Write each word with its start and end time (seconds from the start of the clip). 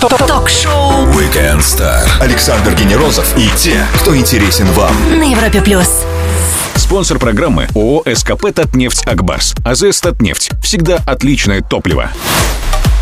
Ток-шоу 0.00 1.06
Weekend 1.08 1.58
Star. 1.58 2.08
Александр 2.20 2.72
Генерозов 2.74 3.36
и 3.36 3.50
те, 3.56 3.84
кто 4.00 4.16
интересен 4.16 4.66
вам. 4.66 4.94
на 5.18 5.24
Европе 5.24 5.60
плюс. 5.60 6.04
Спонсор 6.76 7.18
программы 7.18 7.66
ООО 7.74 8.04
СКП 8.14 8.54
«Татнефть 8.54 9.04
Акбарс». 9.08 9.56
АЗС 9.64 10.00
«Татнефть». 10.00 10.50
Всегда 10.62 11.00
отличное 11.04 11.62
топливо. 11.62 12.10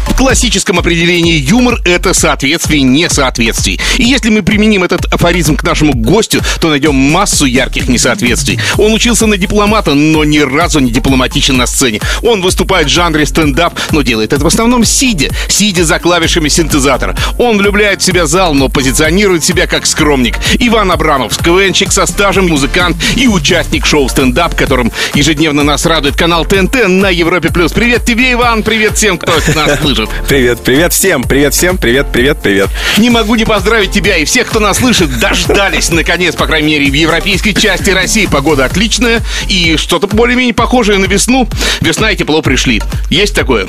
В 0.07 0.19
классическом 0.19 0.79
определении 0.79 1.37
юмор— 1.37 1.81
это 1.85 2.15
соответствие 2.15 2.83
несоответствий. 2.83 3.79
И 3.99 4.05
если 4.05 4.31
мы 4.31 4.43
применим 4.43 4.83
этот 4.83 5.13
афоризм 5.13 5.57
к 5.57 5.63
нашему 5.63 5.93
гостю, 5.93 6.41
то 6.61 6.69
найдем 6.69 6.95
массу 6.95 7.45
ярких 7.45 7.89
несоответствий. 7.89 8.59
Он 8.79 8.95
учился 8.95 9.27
на 9.27 9.37
дипломата, 9.37 9.95
но 9.95 10.25
ни 10.25 10.39
разу 10.39 10.81
не 10.81 10.91
дипломатичен 10.91 11.57
на 11.57 11.67
сцене. 11.67 12.01
Он 12.23 12.41
выступает 12.41 12.87
в 12.87 12.91
жанре 12.91 13.27
стендап, 13.27 13.79
но 13.91 14.03
делает 14.03 14.33
это 14.33 14.43
в 14.43 14.47
основном 14.47 14.85
сидя, 14.85 15.29
сидя 15.49 15.85
за 15.85 15.99
клавишами 15.99 16.49
синтезатора. 16.49 17.15
Он 17.37 17.59
влюбляет 17.59 18.01
в 18.01 18.05
себя 18.05 18.27
зал, 18.27 18.55
но 18.55 18.69
позиционирует 18.69 19.45
себя 19.45 19.67
как 19.67 19.87
скромник. 19.87 20.39
Иван 20.59 20.93
Абрамов, 20.93 21.37
КВНщик 21.37 21.93
со 21.93 22.07
стажем, 22.07 22.49
музыкант 22.49 22.97
и 23.17 23.29
участник 23.29 23.85
шоу 23.85 24.09
«Стендап», 24.09 24.55
которым 24.55 24.93
ежедневно 25.15 25.63
нас 25.63 25.85
радует 25.85 26.17
канал 26.17 26.47
ТНТ 26.47 26.89
на 26.89 27.11
Европе+. 27.11 27.51
плюс. 27.51 27.73
Привет 27.73 28.05
тебе, 28.05 28.33
Иван, 28.33 28.63
привет 28.63 28.97
всем, 28.97 29.19
кто 29.19 29.33
нас 29.55 29.81
слышит. 29.81 29.96
Привет, 30.29 30.61
привет 30.63 30.93
всем, 30.93 31.25
привет 31.25 31.55
всем, 31.55 31.79
привет, 31.79 32.09
привет, 32.13 32.39
привет. 32.43 32.69
Не 32.99 33.09
могу 33.09 33.35
не 33.35 33.47
поздравить 33.47 33.93
тебя 33.93 34.19
и 34.19 34.27
всех, 34.27 34.49
кто 34.49 34.61
нас 34.61 34.79
слышит, 34.79 35.19
дождались, 35.19 35.91
наконец, 35.91 36.35
по 36.35 36.47
крайней 36.47 36.79
мере, 36.79 36.91
в 36.91 36.95
европейской 36.95 37.53
части 37.53 37.91
России. 37.91 38.27
Погода 38.27 38.67
отличная 38.67 39.23
и 39.49 39.77
что-то 39.79 40.07
более-менее 40.07 40.53
похожее 40.53 40.99
на 40.99 41.07
весну. 41.07 41.49
Весна 41.81 42.11
и 42.11 42.17
тепло 42.17 42.43
пришли. 42.43 42.83
Есть 43.09 43.35
такое? 43.35 43.67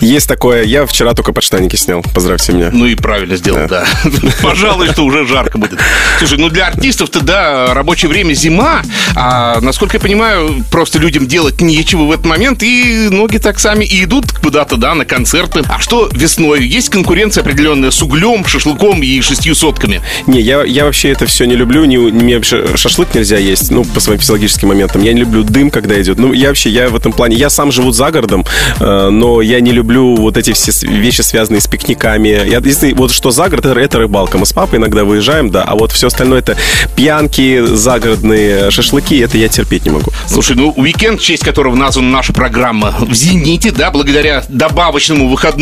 Есть 0.00 0.28
такое, 0.28 0.64
я 0.64 0.84
вчера 0.84 1.14
только 1.14 1.32
подштанники 1.32 1.76
снял, 1.76 2.02
поздравьте 2.14 2.52
меня. 2.52 2.70
Ну 2.72 2.84
и 2.84 2.94
правильно 2.94 3.36
сделал, 3.36 3.66
да. 3.66 3.86
Пожалуй, 4.42 4.88
что 4.88 5.04
уже 5.04 5.26
жарко 5.26 5.56
будет. 5.56 5.78
Слушай, 6.18 6.38
ну 6.38 6.50
для 6.50 6.66
артистов-то, 6.66 7.20
да, 7.20 7.72
рабочее 7.72 8.10
время 8.10 8.34
зима, 8.34 8.82
а 9.16 9.60
насколько 9.60 9.96
я 9.96 10.00
понимаю, 10.00 10.62
просто 10.70 10.98
людям 10.98 11.26
делать 11.26 11.62
нечего 11.62 12.02
в 12.02 12.12
этот 12.12 12.26
момент, 12.26 12.62
и 12.62 13.08
ноги 13.10 13.38
так 13.38 13.58
сами 13.58 13.84
и 13.84 14.04
идут 14.04 14.30
куда-то, 14.32 14.76
да, 14.76 14.94
на 14.94 15.06
концерты. 15.06 15.64
А 15.72 15.78
что 15.78 16.08
весной? 16.12 16.66
Есть 16.66 16.88
конкуренция 16.88 17.42
определенная 17.42 17.90
с 17.92 18.02
углем, 18.02 18.44
шашлыком 18.44 19.02
и 19.02 19.20
шестью 19.20 19.54
сотками? 19.54 20.00
Не, 20.26 20.40
я, 20.40 20.64
я 20.64 20.84
вообще 20.84 21.10
это 21.10 21.26
все 21.26 21.44
не 21.44 21.54
люблю, 21.54 21.84
не, 21.84 21.96
не- 21.96 22.10
мне 22.10 22.36
вообще 22.36 22.76
шашлык 22.76 23.14
нельзя 23.14 23.38
есть, 23.38 23.70
ну, 23.70 23.84
по 23.84 24.00
своим 24.00 24.18
физиологическим 24.18 24.68
моментам. 24.68 25.02
Я 25.04 25.12
не 25.12 25.20
люблю 25.20 25.44
дым, 25.44 25.70
когда 25.70 26.00
идет. 26.00 26.18
Ну, 26.18 26.32
я 26.32 26.48
вообще, 26.48 26.70
я 26.70 26.88
в 26.88 26.96
этом 26.96 27.12
плане, 27.12 27.36
я 27.36 27.50
сам 27.50 27.70
живу 27.70 27.92
за 27.92 28.10
городом, 28.10 28.44
э, 28.80 29.08
но 29.10 29.40
я 29.42 29.60
не 29.60 29.70
люблю 29.70 30.16
вот 30.16 30.36
эти 30.36 30.52
все 30.52 30.72
вещи, 30.88 31.20
связанные 31.20 31.60
с 31.60 31.68
пикниками. 31.68 32.28
Я, 32.28 32.58
если 32.58 32.92
вот 32.92 33.12
что 33.12 33.30
за 33.30 33.48
город, 33.48 33.66
это, 33.66 33.78
это 33.78 33.98
рыбалка. 33.98 34.38
Мы 34.38 34.46
с 34.46 34.52
папой 34.52 34.78
иногда 34.80 35.04
выезжаем, 35.04 35.50
да, 35.50 35.62
а 35.62 35.76
вот 35.76 35.92
все 35.92 36.08
остальное 36.08 36.40
это 36.40 36.56
пьянки, 36.96 37.64
загородные 37.64 38.70
шашлыки, 38.70 39.18
это 39.18 39.38
я 39.38 39.48
терпеть 39.48 39.84
не 39.84 39.90
могу. 39.92 40.10
Слушай, 40.26 40.56
ну 40.56 40.72
уикенд, 40.76 41.20
в 41.20 41.24
честь 41.24 41.44
которого 41.44 41.76
названа 41.76 42.08
наша 42.10 42.32
программа 42.32 42.94
в 43.00 43.14
«Зените», 43.14 43.70
да, 43.70 43.90
благодаря 43.90 44.44
добавочному 44.48 45.28
выходному, 45.28 45.59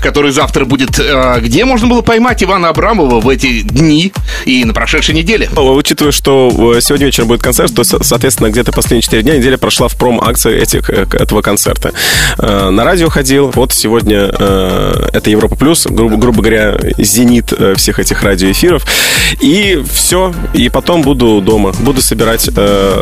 который 0.00 0.32
завтра 0.32 0.64
будет, 0.64 0.98
э, 0.98 1.38
где 1.40 1.64
можно 1.64 1.86
было 1.88 2.02
поймать 2.02 2.42
Ивана 2.42 2.68
Абрамова 2.68 3.20
в 3.20 3.28
эти 3.28 3.62
дни 3.62 4.12
и 4.44 4.64
на 4.64 4.72
прошедшей 4.72 5.14
неделе? 5.14 5.48
Учитывая, 5.56 6.12
что 6.12 6.74
э, 6.76 6.80
сегодня 6.80 7.06
вечером 7.06 7.28
будет 7.28 7.42
концерт, 7.42 7.74
то, 7.74 7.84
со- 7.84 8.02
соответственно, 8.02 8.50
где-то 8.50 8.72
последние 8.72 9.02
4 9.02 9.22
дня 9.22 9.36
неделя 9.36 9.58
прошла 9.58 9.88
в 9.88 9.96
пром-акции 9.96 10.60
этих, 10.60 10.90
э, 10.90 11.06
этого 11.12 11.42
концерта. 11.42 11.92
На 12.38 12.84
радио 12.84 13.08
ходил, 13.08 13.50
вот 13.54 13.72
сегодня 13.72 14.18
это 14.18 15.30
Европа 15.30 15.56
Плюс, 15.56 15.86
грубо, 15.86 16.16
грубо 16.16 16.42
говоря, 16.42 16.76
зенит 16.98 17.52
всех 17.76 17.98
этих 17.98 18.22
радиоэфиров. 18.22 18.84
И 19.40 19.82
все, 19.92 20.34
и 20.52 20.68
потом 20.68 21.02
буду 21.02 21.40
дома, 21.40 21.72
буду 21.72 22.00
собирать 22.02 22.48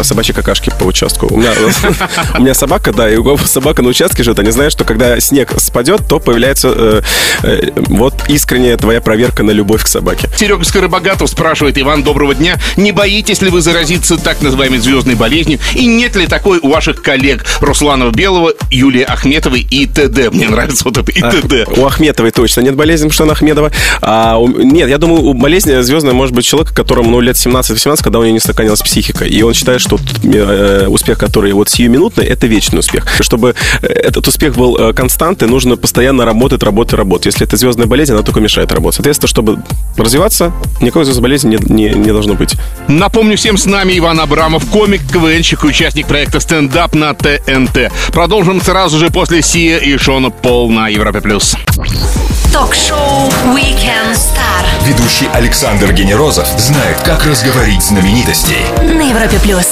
собачьи 0.03 0.35
какашки 0.35 0.73
по 0.79 0.85
участку. 0.85 1.27
У 1.33 1.39
меня, 1.39 1.53
у 2.39 2.43
меня 2.43 2.55
собака, 2.55 2.93
да, 2.93 3.11
и 3.11 3.17
у 3.17 3.37
собака 3.39 3.83
на 3.83 3.89
участке 3.89 4.23
живет, 4.23 4.39
они 4.39 4.51
знают, 4.51 4.73
что 4.73 4.85
когда 4.85 5.19
снег 5.21 5.53
спадет, 5.59 6.03
то 6.09 6.19
появляется 6.23 6.73
э, 6.75 7.03
э, 7.43 7.71
вот 7.89 8.15
искренняя 8.29 8.77
твоя 8.77 9.01
проверка 9.01 9.43
на 9.43 9.51
любовь 9.51 9.85
к 9.85 9.87
собаке. 9.87 10.29
Серега 10.39 10.65
Скоробогатов 10.65 11.29
спрашивает, 11.29 11.79
Иван, 11.79 12.03
доброго 12.03 12.35
дня. 12.35 12.57
Не 12.77 12.93
боитесь 12.93 13.43
ли 13.43 13.51
вы 13.51 13.61
заразиться 13.61 14.17
так 14.17 14.43
называемой 14.43 14.79
звездной 14.79 15.15
болезнью? 15.15 15.59
И 15.75 15.87
нет 15.87 16.17
ли 16.17 16.27
такой 16.27 16.59
у 16.59 16.71
ваших 16.71 17.03
коллег 17.03 17.45
Русланова 17.61 18.11
Белого, 18.11 18.53
Юлии 18.71 19.03
Ахметовой 19.03 19.67
и 19.69 19.87
т.д.? 19.87 20.31
Мне 20.31 20.49
нравится 20.49 20.85
вот 20.85 20.97
это 20.99 21.11
и 21.11 21.21
т.д. 21.21 21.67
У 21.77 21.87
Ахметовой 21.87 22.31
точно 22.31 22.61
нет 22.61 22.75
болезни, 22.75 23.09
что 23.09 23.25
она 23.25 23.33
Ахмедова. 23.33 23.73
А 24.01 24.39
у- 24.39 24.49
нет, 24.49 24.89
я 24.89 24.99
думаю, 24.99 25.23
у 25.23 25.35
болезни 25.35 25.81
звездная 25.81 26.13
может 26.13 26.35
быть 26.35 26.45
человек, 26.45 26.73
которому 26.73 27.11
ну, 27.11 27.21
лет 27.21 27.37
17-18, 27.37 28.03
когда 28.03 28.19
у 28.19 28.23
него 28.23 28.35
не 28.35 28.41
стаканилась 28.41 28.81
психика. 28.83 29.25
И 29.25 29.43
он 29.43 29.55
считает, 29.55 29.81
что 29.81 29.99
э, 30.23 30.87
успех, 30.89 31.19
который 31.19 31.53
вот 31.53 31.69
сиюминутный, 31.69 32.27
это 32.27 32.47
вечный 32.47 32.81
успех. 32.81 33.07
Чтобы 33.21 33.55
этот 33.83 34.27
успех 34.29 34.57
был 34.57 34.77
э, 34.77 34.93
константой, 34.93 35.49
нужно 35.49 35.77
постоянно 35.77 36.12
работать, 36.21 36.63
работать, 36.63 36.95
работать. 36.95 37.27
Если 37.27 37.47
это 37.47 37.57
звездная 37.57 37.87
болезнь, 37.87 38.13
она 38.13 38.23
только 38.23 38.41
мешает 38.41 38.73
работать. 38.73 38.97
Соответственно, 38.97 39.29
чтобы 39.29 39.59
развиваться, 39.97 40.53
никакой 40.81 41.05
звездной 41.05 41.23
болезни 41.23 41.57
не, 41.69 41.89
не- 41.89 41.95
не 41.95 42.13
должно 42.13 42.35
быть. 42.35 42.55
Напомню 42.89 43.37
всем, 43.37 43.57
с 43.57 43.67
нами 43.67 43.97
Иван 43.99 44.21
Абрамов, 44.21 44.67
комик, 44.67 45.01
КВНщик 45.13 45.65
и 45.65 45.67
участник 45.69 46.07
проекта 46.07 46.41
«Стендап» 46.41 46.95
на 46.95 47.15
ТНТ. 47.15 47.91
Продолжим 48.13 48.61
сразу 48.61 48.99
же 48.99 49.09
после 49.11 49.43
Сия 49.43 49.79
и 49.79 49.97
Шона 49.97 50.31
Пол 50.31 50.71
на 50.71 50.89
Европе+. 50.89 51.21
плюс. 51.21 51.57
Ток-шоу 52.53 53.29
Weekend 53.55 54.13
Star 54.15 54.87
Ведущий 54.87 55.27
Александр 55.33 55.93
Генерозов 55.93 56.47
знает, 56.59 56.99
как 57.03 57.25
разговорить 57.25 57.83
знаменитостей. 57.83 58.59
на 58.79 59.09
Европе 59.09 59.39
плюс. 59.43 59.67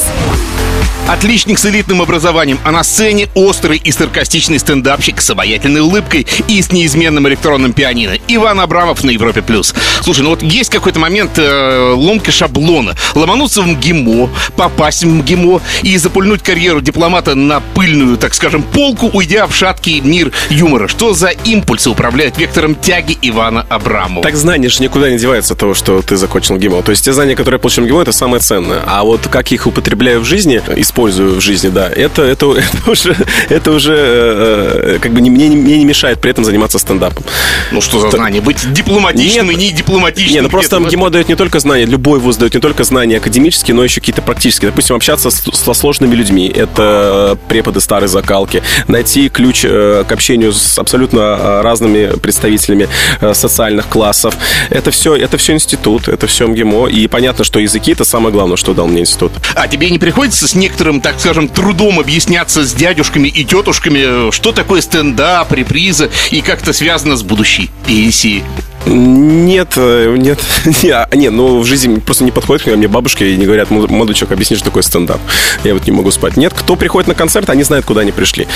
Отличник 1.11 1.59
с 1.59 1.67
элитным 1.67 2.03
образованием, 2.03 2.61
а 2.63 2.71
на 2.71 2.85
сцене 2.85 3.29
острый 3.35 3.79
и 3.79 3.91
саркастичный 3.91 4.61
стендапщик 4.61 5.21
с 5.21 5.29
обаятельной 5.29 5.81
улыбкой 5.81 6.25
и 6.47 6.63
с 6.63 6.71
неизменным 6.71 7.27
электронным 7.27 7.73
пианино. 7.73 8.13
Иван 8.29 8.61
Абрамов 8.61 9.03
на 9.03 9.11
Европе+. 9.11 9.43
плюс. 9.43 9.75
Слушай, 10.03 10.21
ну 10.21 10.31
вот 10.31 10.45
есть 10.45 10.71
какой-то 10.71 11.01
момент 11.01 11.33
э, 11.37 11.95
ломки 11.97 12.31
шаблона. 12.31 12.95
Ломануться 13.17 13.63
в 13.63 13.67
МГИМО, 13.67 14.31
попасть 14.55 15.03
в 15.03 15.09
МГИМО 15.09 15.61
и 15.83 15.97
запульнуть 15.97 16.45
карьеру 16.45 16.81
дипломата 16.81 17.35
на 17.35 17.59
пыльную, 17.59 18.17
так 18.17 18.33
скажем, 18.33 18.63
полку, 18.63 19.11
уйдя 19.13 19.49
в 19.49 19.55
шаткий 19.55 20.01
мир 20.01 20.31
юмора. 20.49 20.87
Что 20.87 21.13
за 21.13 21.31
импульсы 21.31 21.91
управляют 21.91 22.39
вектором 22.39 22.77
тяги 22.77 23.19
Ивана 23.21 23.67
Абрамова? 23.69 24.23
Так 24.23 24.37
знания 24.37 24.69
же 24.69 24.81
никуда 24.81 25.11
не 25.11 25.19
деваются 25.19 25.55
от 25.55 25.59
того, 25.59 25.75
что 25.75 26.03
ты 26.03 26.17
закончил 26.17 26.57
ГИМО. 26.57 26.83
То 26.83 26.93
есть 26.93 27.05
те 27.05 27.13
знания, 27.13 27.35
которые 27.35 27.57
я 27.57 27.61
получил 27.61 27.83
в 27.83 27.89
ГИМО, 27.89 28.03
это 28.03 28.13
самое 28.13 28.41
ценное. 28.41 28.85
А 28.87 29.03
вот 29.03 29.27
как 29.27 29.51
их 29.51 29.67
употребляю 29.67 30.21
в 30.21 30.25
жизни, 30.25 30.63
использую 30.77 31.00
в 31.09 31.41
жизни, 31.41 31.69
да, 31.69 31.89
это, 31.89 32.23
это, 32.23 32.47
это 32.57 32.91
уже, 32.91 33.17
это 33.49 33.71
уже 33.73 33.95
э, 33.97 34.95
э, 34.97 34.99
как 35.01 35.13
бы 35.13 35.21
не, 35.21 35.31
мне, 35.31 35.49
не- 35.49 35.57
мне 35.57 35.79
не 35.79 35.85
мешает 35.85 36.21
при 36.21 36.31
этом 36.31 36.45
заниматься 36.45 36.79
стендапом. 36.79 37.25
Ну 37.73 37.81
что 37.81 38.01
за 38.01 38.11
знание? 38.11 38.41
Быть 38.43 38.73
дипломатичным 38.73 39.47
Нет. 39.49 39.55
и 39.57 39.59
не 39.67 39.73
дипломатичным. 39.73 40.35
Не, 40.35 40.41
ну 40.43 40.49
просто 40.49 40.77
где-то 40.77 40.85
в 40.85 40.87
МГИМО 40.89 41.11
дает 41.11 41.29
не 41.29 41.37
только 41.37 41.59
знания, 41.61 41.85
любой 41.87 42.19
вуз 42.19 42.37
дает 42.37 42.55
не 42.55 42.61
только 42.61 42.85
знания 42.85 43.19
академические, 43.19 43.75
но 43.75 43.85
еще 43.85 44.01
какие-то 44.01 44.23
практические. 44.23 44.71
Допустим, 44.71 44.97
общаться 44.97 45.31
с- 45.31 45.43
со 45.53 45.75
сложными 45.75 46.15
людьми. 46.15 46.49
Это 46.49 47.39
преподы 47.49 47.81
старой 47.81 48.09
закалки. 48.09 48.63
Найти 48.89 49.29
ключ 49.29 49.65
э, 49.65 50.05
к 50.07 50.13
общению 50.13 50.53
с 50.53 50.79
абсолютно 50.79 51.21
э, 51.39 51.61
разными 51.63 52.19
представителями 52.19 52.89
э, 53.21 53.35
социальных 53.35 53.87
классов. 53.89 54.35
Это 54.71 54.91
все, 54.91 55.15
это 55.15 55.37
все 55.37 55.53
институт, 55.53 56.09
это 56.09 56.27
все 56.27 56.47
МГИМО. 56.49 56.89
И 56.89 57.07
понятно, 57.07 57.45
что 57.45 57.61
языки 57.61 57.93
это 57.93 58.05
самое 58.05 58.33
главное, 58.33 58.57
что 58.57 58.75
дал 58.75 58.87
мне 58.89 59.03
институт. 59.03 59.33
А 59.55 59.69
тебе 59.69 59.91
не 59.91 59.99
приходится 59.99 60.49
с 60.49 60.55
некоторым, 60.55 60.90
так 60.99 61.21
скажем, 61.21 61.49
трудом 61.49 62.01
объясняться 62.01 62.65
с 62.65 62.73
дядюшками 62.73 63.29
и 63.29 63.45
тетушками, 63.45 64.31
что 64.33 64.53
такое 64.53 64.81
стендап, 64.81 65.53
реприза 65.53 66.11
и 66.31 66.41
как 66.41 66.63
это 66.63 66.73
связано 66.73 67.17
с 67.17 67.23
будущей 67.23 67.71
пенсией? 67.87 68.43
Нет, 68.87 69.75
э, 69.77 70.15
нет, 70.17 70.41
не, 70.83 70.91
а, 70.91 71.09
не, 71.15 71.29
ну 71.31 71.61
в 71.61 71.65
жизни 71.65 72.01
просто 72.01 72.25
не 72.25 72.31
подходит, 72.31 72.65
когда 72.65 72.77
мне 72.77 72.89
бабушки 72.89 73.25
и 73.25 73.37
не 73.37 73.45
говорят, 73.45 73.71
«Мол- 73.71 73.89
молодой 73.89 74.15
человек, 74.15 74.33
объясни, 74.33 74.57
что 74.57 74.67
такое 74.67 74.83
стендап. 74.83 75.21
Я 75.65 75.75
вот 75.75 75.87
не 75.87 75.93
могу 75.93 76.11
спать. 76.11 76.37
Нет, 76.37 76.55
кто 76.55 76.77
приходит 76.77 77.09
на 77.09 77.15
концерт, 77.15 77.51
они 77.51 77.63
знают, 77.63 77.85
куда 77.85 78.01
они 78.01 78.13
пришли. 78.13 78.49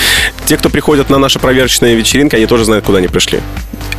Те, 0.45 0.57
кто 0.57 0.69
приходят 0.69 1.09
на 1.09 1.19
наши 1.19 1.39
проверочные 1.39 1.95
вечеринки, 1.95 2.35
они 2.35 2.47
тоже 2.47 2.65
знают, 2.65 2.85
куда 2.85 2.97
они 2.97 3.07
пришли. 3.07 3.39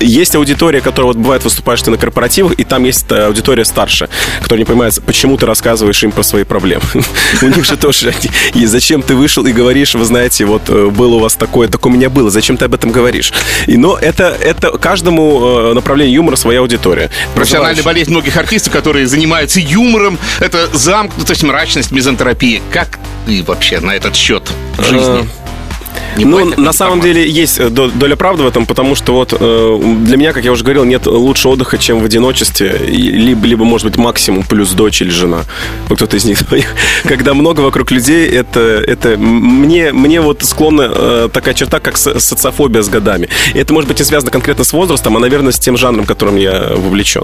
Есть 0.01 0.35
аудитория, 0.35 0.81
которая 0.81 1.13
вот 1.13 1.17
бывает 1.17 1.45
выступаешь 1.45 1.81
ты 1.81 1.91
на 1.91 1.97
корпоративах, 1.97 2.53
и 2.55 2.65
там 2.65 2.85
есть 2.85 3.07
э, 3.11 3.27
аудитория 3.27 3.65
старше, 3.65 4.09
которая 4.41 4.59
не 4.59 4.65
понимает, 4.65 5.01
почему 5.07 5.37
ты 5.37 5.47
рассказываешь 5.47 6.03
им 6.03 6.13
про 6.13 6.23
свои 6.23 6.45
проблемы. 6.45 6.83
У 7.43 7.47
них 7.47 7.65
же 7.65 7.77
тоже 7.77 8.13
и 8.55 8.67
зачем 8.67 9.03
ты 9.03 9.15
вышел 9.15 9.47
и 9.47 9.53
говоришь, 9.53 9.95
вы 9.95 10.05
знаете, 10.05 10.45
вот 10.45 10.63
э, 10.69 10.89
было 10.89 11.15
у 11.15 11.19
вас 11.19 11.35
такое, 11.35 11.69
так 11.69 11.87
у 11.87 11.89
меня 11.89 12.11
было, 12.11 12.31
зачем 12.31 12.57
ты 12.57 12.67
об 12.67 12.75
этом 12.75 12.91
говоришь? 12.91 13.33
И 13.67 13.77
но 13.77 13.97
это 13.97 14.37
это 14.41 14.71
каждому 14.79 15.73
направлению 15.73 16.16
юмора 16.17 16.37
своя 16.37 16.61
аудитория. 16.61 17.11
Профессиональная 17.35 17.83
болезнь 17.83 18.11
многих 18.11 18.37
артистов, 18.37 18.73
которые 18.73 19.07
занимаются 19.07 19.61
юмором, 19.61 20.19
это 20.41 20.69
замкнутость, 20.77 21.43
мрачность, 21.43 21.93
мизантропия. 21.93 22.61
Как 22.73 22.99
ты 23.27 23.43
вообще 23.43 23.81
на 23.81 23.95
этот 23.95 24.17
счет 24.17 24.43
в 24.77 24.85
жизни? 24.85 25.29
Не 26.17 26.25
Ну, 26.25 26.53
на 26.57 26.73
самом 26.73 27.01
деле 27.01 27.29
есть 27.29 27.59
э, 27.59 27.69
до- 27.69 27.89
доля 27.89 28.17
правды 28.17 28.43
в 28.43 28.47
этом, 28.47 28.67
потому 28.67 28.95
что 28.95 29.13
вот 29.13 29.35
э, 29.39 29.79
для 30.05 30.17
меня, 30.17 30.33
как 30.33 30.45
я 30.45 30.53
уже 30.53 30.65
говорил, 30.65 30.85
нет 30.85 31.07
лучше 31.07 31.49
отдыха, 31.49 31.79
чем 31.79 32.01
в 32.01 32.05
одиночестве, 32.05 32.79
либо, 32.89 33.47
либо 33.47 33.65
может 33.65 33.87
быть, 33.87 33.97
максимум 33.97 34.43
плюс 34.45 34.71
дочь 34.71 35.03
или 35.03 35.11
жена. 35.11 35.45
Вот 35.89 35.97
кто-то 35.99 36.17
из 36.17 36.25
них 36.25 36.45
двоих. 36.49 36.67
Когда 37.05 37.35
много 37.35 37.61
вокруг 37.61 37.91
людей, 37.91 38.27
это, 38.29 38.61
это 38.61 39.17
мне, 39.19 39.93
мне 39.93 40.21
вот 40.21 40.43
склонна 40.43 40.91
э, 40.95 41.29
такая 41.33 41.55
черта, 41.55 41.81
как 41.81 41.97
со- 41.97 42.19
социофобия 42.19 42.83
с 42.83 42.89
годами. 42.89 43.29
Это 43.55 43.73
может 43.75 43.89
быть 43.89 43.99
не 43.99 44.05
связано 44.05 44.31
конкретно 44.31 44.65
с 44.65 44.73
возрастом, 44.73 45.17
а, 45.17 45.21
наверное, 45.21 45.53
с 45.53 45.59
тем 45.59 45.77
жанром, 45.77 46.07
которым 46.07 46.37
я 46.37 46.71
вовлечен. 46.75 47.23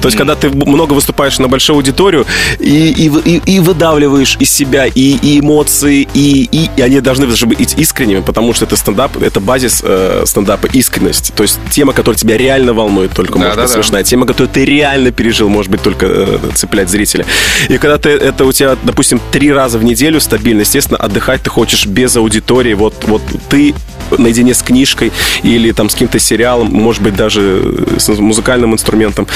То 0.00 0.08
есть, 0.08 0.16
когда 0.16 0.34
ты 0.34 0.50
много 0.50 0.94
выступаешь 0.94 1.38
на 1.38 1.48
большую 1.48 1.76
аудиторию 1.76 2.26
и, 2.58 2.90
и, 2.90 3.10
и- 3.36 3.42
и 3.56 3.60
выдавливаешь 3.60 4.36
из 4.40 4.50
себя 4.50 4.86
и, 4.86 5.16
и 5.22 5.40
эмоции, 5.40 6.08
и, 6.14 6.48
и, 6.50 6.70
и 6.76 6.82
они 6.82 7.00
должны 7.00 7.26
быть 7.26 7.74
искренними, 8.14 8.22
потому 8.22 8.54
что 8.54 8.64
это 8.64 8.76
стендап, 8.76 9.22
это 9.22 9.40
базис 9.40 9.82
э, 9.84 10.24
стендапа, 10.26 10.66
искренность. 10.66 11.32
То 11.34 11.42
есть 11.42 11.58
тема, 11.70 11.92
которая 11.92 12.18
тебя 12.18 12.36
реально 12.36 12.72
волнует, 12.72 13.12
только 13.12 13.38
может 13.38 13.50
быть 13.50 13.56
Да-да-да. 13.56 13.74
смешная. 13.74 14.04
Тема, 14.04 14.26
которую 14.26 14.48
ты 14.48 14.64
реально 14.64 15.10
пережил, 15.10 15.48
может 15.48 15.70
быть 15.70 15.82
только 15.82 16.06
э, 16.06 16.38
цеплять 16.54 16.88
зрителя. 16.88 17.24
И 17.68 17.78
когда 17.78 17.98
ты 17.98 18.10
это 18.10 18.44
у 18.44 18.52
тебя, 18.52 18.76
допустим, 18.82 19.20
три 19.32 19.52
раза 19.52 19.78
в 19.78 19.84
неделю 19.84 20.20
стабильно, 20.20 20.60
естественно, 20.60 20.98
отдыхать 20.98 21.42
ты 21.42 21.50
хочешь 21.50 21.86
без 21.86 22.16
аудитории. 22.16 22.74
Вот, 22.74 22.94
вот 23.06 23.22
ты 23.48 23.74
наедине 24.18 24.54
с 24.54 24.62
книжкой 24.62 25.12
или 25.42 25.72
там 25.72 25.88
с 25.88 25.94
каким-то 25.94 26.18
сериалом, 26.18 26.68
может 26.68 27.02
быть, 27.02 27.16
даже 27.16 27.86
с 27.98 28.08
музыкальным 28.08 28.72
инструментом. 28.72 29.26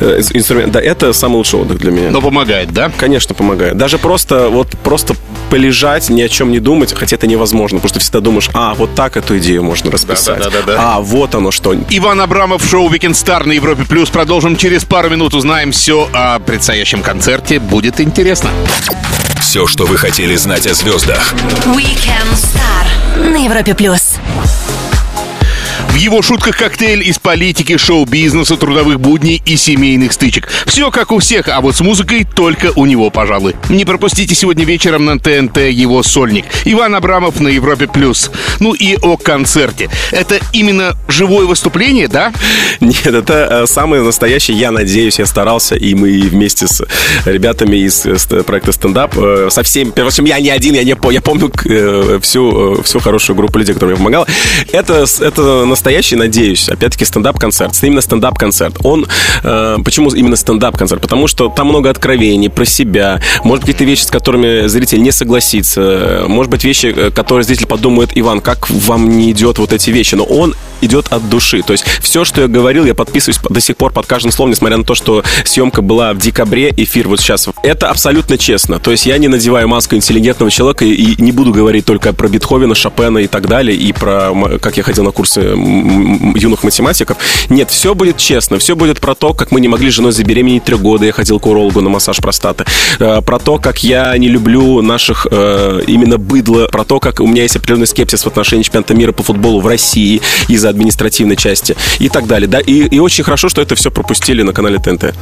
Э, 0.00 0.20
инструмент, 0.34 0.72
да, 0.72 0.80
это 0.80 1.12
самый 1.12 1.36
лучший 1.36 1.60
отдых 1.60 1.78
для 1.78 1.90
меня. 1.90 2.10
Но 2.10 2.20
помогает, 2.20 2.72
да? 2.72 2.90
Конечно, 2.96 3.34
помогает. 3.34 3.76
Даже 3.76 3.98
просто 3.98 4.48
вот 4.48 4.68
просто 4.82 5.14
полежать, 5.50 6.08
ни 6.10 6.22
о 6.22 6.28
чем 6.28 6.50
не 6.50 6.60
думать, 6.60 6.94
хотя 6.94 7.16
это 7.16 7.26
невозможно, 7.26 7.78
потому 7.78 7.90
что 7.90 8.00
всегда 8.00 8.20
думаешь, 8.20 8.50
а, 8.52 8.74
вот 8.74 8.94
так 8.94 9.16
эту 9.16 9.38
идею 9.38 9.62
можно 9.62 9.90
расписать. 9.90 10.38
Да-да-да-да-да. 10.38 10.96
А, 10.96 11.00
вот 11.00 11.34
оно 11.34 11.50
что. 11.50 11.74
Иван 11.90 12.20
Абрамов, 12.20 12.64
шоу 12.64 12.90
«Weekend 12.90 13.12
Star» 13.12 13.44
на 13.46 13.52
Европе+. 13.52 13.84
плюс. 13.84 14.10
Продолжим 14.10 14.56
через 14.56 14.84
пару 14.84 15.10
минут. 15.10 15.34
Узнаем 15.34 15.72
все 15.72 16.08
о 16.12 16.38
предстоящем 16.38 17.02
концерте. 17.02 17.58
Будет 17.58 18.00
интересно. 18.00 18.50
Все, 19.40 19.66
что 19.66 19.86
вы 19.86 19.96
хотели 19.96 20.36
знать 20.36 20.66
о 20.66 20.74
звездах. 20.74 21.34
Weekend 21.64 22.32
Star 22.34 23.30
на 23.30 23.44
Европе 23.44 23.74
плюс. 23.74 24.16
В 25.96 25.98
его 25.98 26.20
шутках 26.20 26.58
коктейль 26.58 27.08
из 27.08 27.18
политики, 27.18 27.78
шоу-бизнеса, 27.78 28.58
трудовых 28.58 29.00
будней 29.00 29.40
и 29.46 29.56
семейных 29.56 30.12
стычек. 30.12 30.46
Все 30.66 30.90
как 30.90 31.10
у 31.10 31.20
всех, 31.20 31.48
а 31.48 31.62
вот 31.62 31.74
с 31.74 31.80
музыкой 31.80 32.26
только 32.34 32.70
у 32.76 32.84
него, 32.84 33.08
пожалуй. 33.08 33.56
Не 33.70 33.86
пропустите 33.86 34.34
сегодня 34.34 34.66
вечером 34.66 35.06
на 35.06 35.18
ТНТ 35.18 35.56
его 35.70 36.02
сольник. 36.02 36.44
Иван 36.66 36.96
Абрамов 36.96 37.40
на 37.40 37.48
Европе+. 37.48 37.86
плюс. 37.86 38.30
Ну 38.60 38.74
и 38.74 38.96
о 38.96 39.16
концерте. 39.16 39.88
Это 40.10 40.38
именно 40.52 40.98
живое 41.08 41.46
выступление, 41.46 42.08
да? 42.08 42.34
Нет, 42.80 43.06
это 43.06 43.62
э, 43.62 43.66
самый 43.66 44.02
настоящий, 44.02 44.52
я 44.52 44.72
надеюсь, 44.72 45.18
я 45.18 45.24
старался, 45.24 45.76
и 45.76 45.94
мы 45.94 46.10
вместе 46.28 46.66
с 46.66 46.86
ребятами 47.24 47.76
из 47.76 48.04
э, 48.04 48.42
проекта 48.42 48.72
стендап, 48.72 49.16
э, 49.16 49.48
со 49.50 49.62
всеми, 49.62 49.92
в 49.96 50.06
общем, 50.06 50.26
я 50.26 50.40
не 50.40 50.50
один, 50.50 50.74
я 50.74 50.84
не 50.84 50.90
я 50.90 51.20
помню 51.22 51.50
всю, 52.20 52.82
всю 52.82 53.00
хорошую 53.00 53.34
группу 53.34 53.58
людей, 53.58 53.72
которая 53.72 53.96
мне 53.96 54.04
помогала. 54.04 54.26
Это, 54.72 55.06
это 55.20 55.64
настоящий, 55.86 56.16
надеюсь, 56.16 56.68
опять-таки 56.68 57.04
стендап-концерт, 57.04 57.72
именно 57.82 58.00
стендап-концерт. 58.00 58.78
Он, 58.82 59.06
э, 59.44 59.76
почему 59.84 60.10
именно 60.10 60.34
стендап-концерт? 60.34 61.00
Потому 61.00 61.28
что 61.28 61.48
там 61.48 61.68
много 61.68 61.90
откровений 61.90 62.50
про 62.50 62.64
себя, 62.64 63.20
может 63.44 63.64
быть, 63.64 63.74
какие-то 63.74 63.88
вещи, 63.88 64.02
с 64.02 64.10
которыми 64.10 64.66
зритель 64.66 65.00
не 65.00 65.12
согласится, 65.12 66.24
может 66.26 66.50
быть, 66.50 66.64
вещи, 66.64 66.86
э, 66.86 67.10
которые 67.12 67.44
зритель 67.44 67.66
подумает, 67.66 68.10
Иван, 68.16 68.40
как 68.40 68.68
вам 68.68 69.16
не 69.16 69.30
идет 69.30 69.58
вот 69.58 69.72
эти 69.72 69.90
вещи, 69.90 70.16
но 70.16 70.24
он 70.24 70.56
идет 70.80 71.06
от 71.10 71.28
души. 71.28 71.62
То 71.62 71.72
есть 71.72 71.84
все, 72.00 72.24
что 72.24 72.42
я 72.42 72.48
говорил, 72.48 72.84
я 72.84 72.94
подписываюсь 72.94 73.38
до 73.48 73.60
сих 73.60 73.76
пор 73.76 73.92
под 73.92 74.06
каждым 74.06 74.32
словом, 74.32 74.50
несмотря 74.50 74.76
на 74.76 74.84
то, 74.84 74.94
что 74.94 75.22
съемка 75.44 75.82
была 75.82 76.12
в 76.12 76.18
декабре, 76.18 76.72
эфир 76.76 77.08
вот 77.08 77.20
сейчас. 77.20 77.48
Это 77.62 77.90
абсолютно 77.90 78.38
честно. 78.38 78.78
То 78.78 78.90
есть 78.90 79.06
я 79.06 79.18
не 79.18 79.28
надеваю 79.28 79.68
маску 79.68 79.94
интеллигентного 79.94 80.50
человека 80.50 80.84
и 80.84 81.20
не 81.22 81.32
буду 81.32 81.52
говорить 81.52 81.84
только 81.84 82.12
про 82.12 82.28
Бетховена, 82.28 82.74
Шопена 82.74 83.18
и 83.18 83.26
так 83.26 83.46
далее, 83.46 83.76
и 83.76 83.92
про, 83.92 84.58
как 84.60 84.76
я 84.76 84.82
ходил 84.82 85.04
на 85.04 85.12
курсы 85.12 85.54
юных 86.36 86.64
математиков. 86.64 87.16
Нет, 87.48 87.70
все 87.70 87.94
будет 87.94 88.16
честно. 88.16 88.58
Все 88.58 88.76
будет 88.76 89.00
про 89.00 89.14
то, 89.14 89.34
как 89.34 89.50
мы 89.50 89.60
не 89.60 89.68
могли 89.68 89.90
с 89.90 89.94
женой 89.94 90.12
забеременеть 90.12 90.64
три 90.64 90.76
года. 90.76 91.04
Я 91.06 91.12
ходил 91.12 91.38
к 91.40 91.46
урологу 91.46 91.80
на 91.80 91.90
массаж 91.90 92.18
простаты. 92.18 92.64
Э, 92.98 93.20
Про 93.22 93.38
то, 93.38 93.58
как 93.58 93.82
я 93.82 94.16
не 94.18 94.28
люблю 94.28 94.82
наших 94.82 95.26
э, 95.30 95.80
именно 95.86 96.18
быдло. 96.18 96.66
Про 96.68 96.84
то, 96.84 97.00
как 97.00 97.20
у 97.20 97.26
меня 97.26 97.42
есть 97.42 97.56
определенный 97.56 97.86
скепсис 97.86 98.22
в 98.24 98.26
отношении 98.26 98.62
чемпионата 98.62 98.94
мира 98.94 99.12
по 99.12 99.22
футболу 99.22 99.60
в 99.60 99.66
России 99.66 100.20
из-за 100.48 100.68
административной 100.68 101.36
части 101.36 101.76
и 101.98 102.08
так 102.08 102.26
далее. 102.26 102.48
Да? 102.48 102.60
И, 102.60 102.86
и 102.88 102.98
очень 102.98 103.24
хорошо, 103.24 103.48
что 103.48 103.62
это 103.62 103.74
все 103.74 103.90
пропустили 103.90 104.42
на 104.42 104.52
канале 104.52 104.78
ТНТ. 104.78 105.14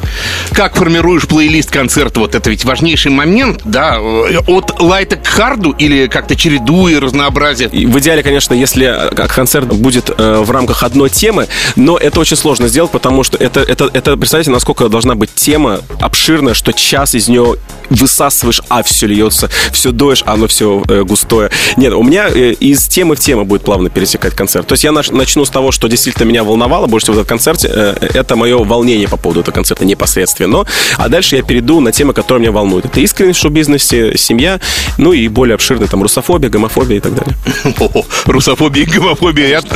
Как 0.53 0.77
формируешь 0.77 1.27
плейлист 1.27 1.71
концерта? 1.71 2.21
Вот 2.21 2.35
это 2.35 2.51
ведь 2.51 2.65
важнейший 2.65 3.11
момент, 3.11 3.61
да? 3.65 3.97
Э, 3.99 4.39
От 4.47 4.81
лайта 4.81 5.17
к 5.17 5.27
харду 5.27 5.71
или 5.73 6.07
как-то 6.07 6.37
чередуя 6.37 7.01
разнообразие? 7.01 7.69
В 7.69 7.99
идеале, 7.99 8.23
конечно, 8.23 8.55
если 8.55 9.11
концерт 9.15 9.69
будет 9.69 10.11
э, 10.17 10.44
в 10.45 10.51
рамках 10.51 10.83
одной 10.83 11.11
темы, 11.11 11.49
но 11.77 11.97
это 11.97 12.21
очень 12.21 12.37
сложно 12.37 12.69
сделать, 12.69 12.91
потому 12.91 13.25
что 13.25 13.37
это, 13.39 13.61
это, 13.61 13.91
это 13.93 14.17
представьте, 14.17 14.51
насколько 14.51 14.89
должна 14.89 15.15
быть 15.15 15.35
тема 15.35 15.81
обширная, 16.01 16.55
что 16.55 16.73
час 16.73 17.15
из 17.15 17.29
нее 17.29 17.57
высасываешь, 17.91 18.63
а 18.69 18.83
все 18.83 19.07
льется, 19.07 19.51
все 19.73 19.91
доешь, 19.93 20.23
а 20.27 20.35
оно 20.35 20.47
все 20.47 20.83
э, 20.89 21.03
густое. 21.03 21.51
Нет, 21.77 21.93
у 21.93 22.03
меня 22.03 22.29
э, 22.29 22.53
из 22.53 22.87
темы 22.89 23.15
в 23.17 23.21
тему 23.21 23.45
будет 23.45 23.63
плавно 23.63 23.91
пересекать 23.91 24.35
концерт. 24.35 24.67
То 24.67 24.73
есть 24.73 24.85
я 24.85 24.91
нач- 24.91 25.15
начну 25.15 25.45
с 25.45 25.51
того, 25.51 25.71
что 25.71 25.89
действительно 25.89 26.27
меня 26.27 26.45
волновало 26.45 26.87
больше 26.87 27.07
всего 27.07 27.17
в 27.17 27.19
этом 27.21 27.29
концерте. 27.29 27.69
Э, 27.71 27.95
это 28.15 28.37
мое 28.37 28.57
волнение 28.59 29.09
по 29.09 29.17
поводу 29.17 29.41
этого 29.41 29.55
концерта 29.55 29.85
непосредственно. 29.85 30.65
А 30.97 31.09
дальше 31.09 31.37
я 31.37 31.43
перейду 31.43 31.81
на 31.81 31.93
темы, 31.93 32.13
которые 32.15 32.41
меня 32.43 32.53
волнуют. 32.53 32.87
Это 32.87 33.01
искренность 33.01 33.39
в 33.39 33.43
шоу-бизнесе, 33.43 34.17
семья, 34.17 34.61
ну 34.99 35.13
и 35.13 35.29
более 35.29 35.55
обширные 35.55 35.89
там 35.89 36.03
русофобия, 36.03 36.49
гомофобия 36.49 36.97
и 36.99 37.01
так 37.01 37.15
далее. 37.15 37.35
Русофобия 38.27 38.85
и 38.85 38.87
гомофобия 38.87 39.49
ряд- 39.49 39.73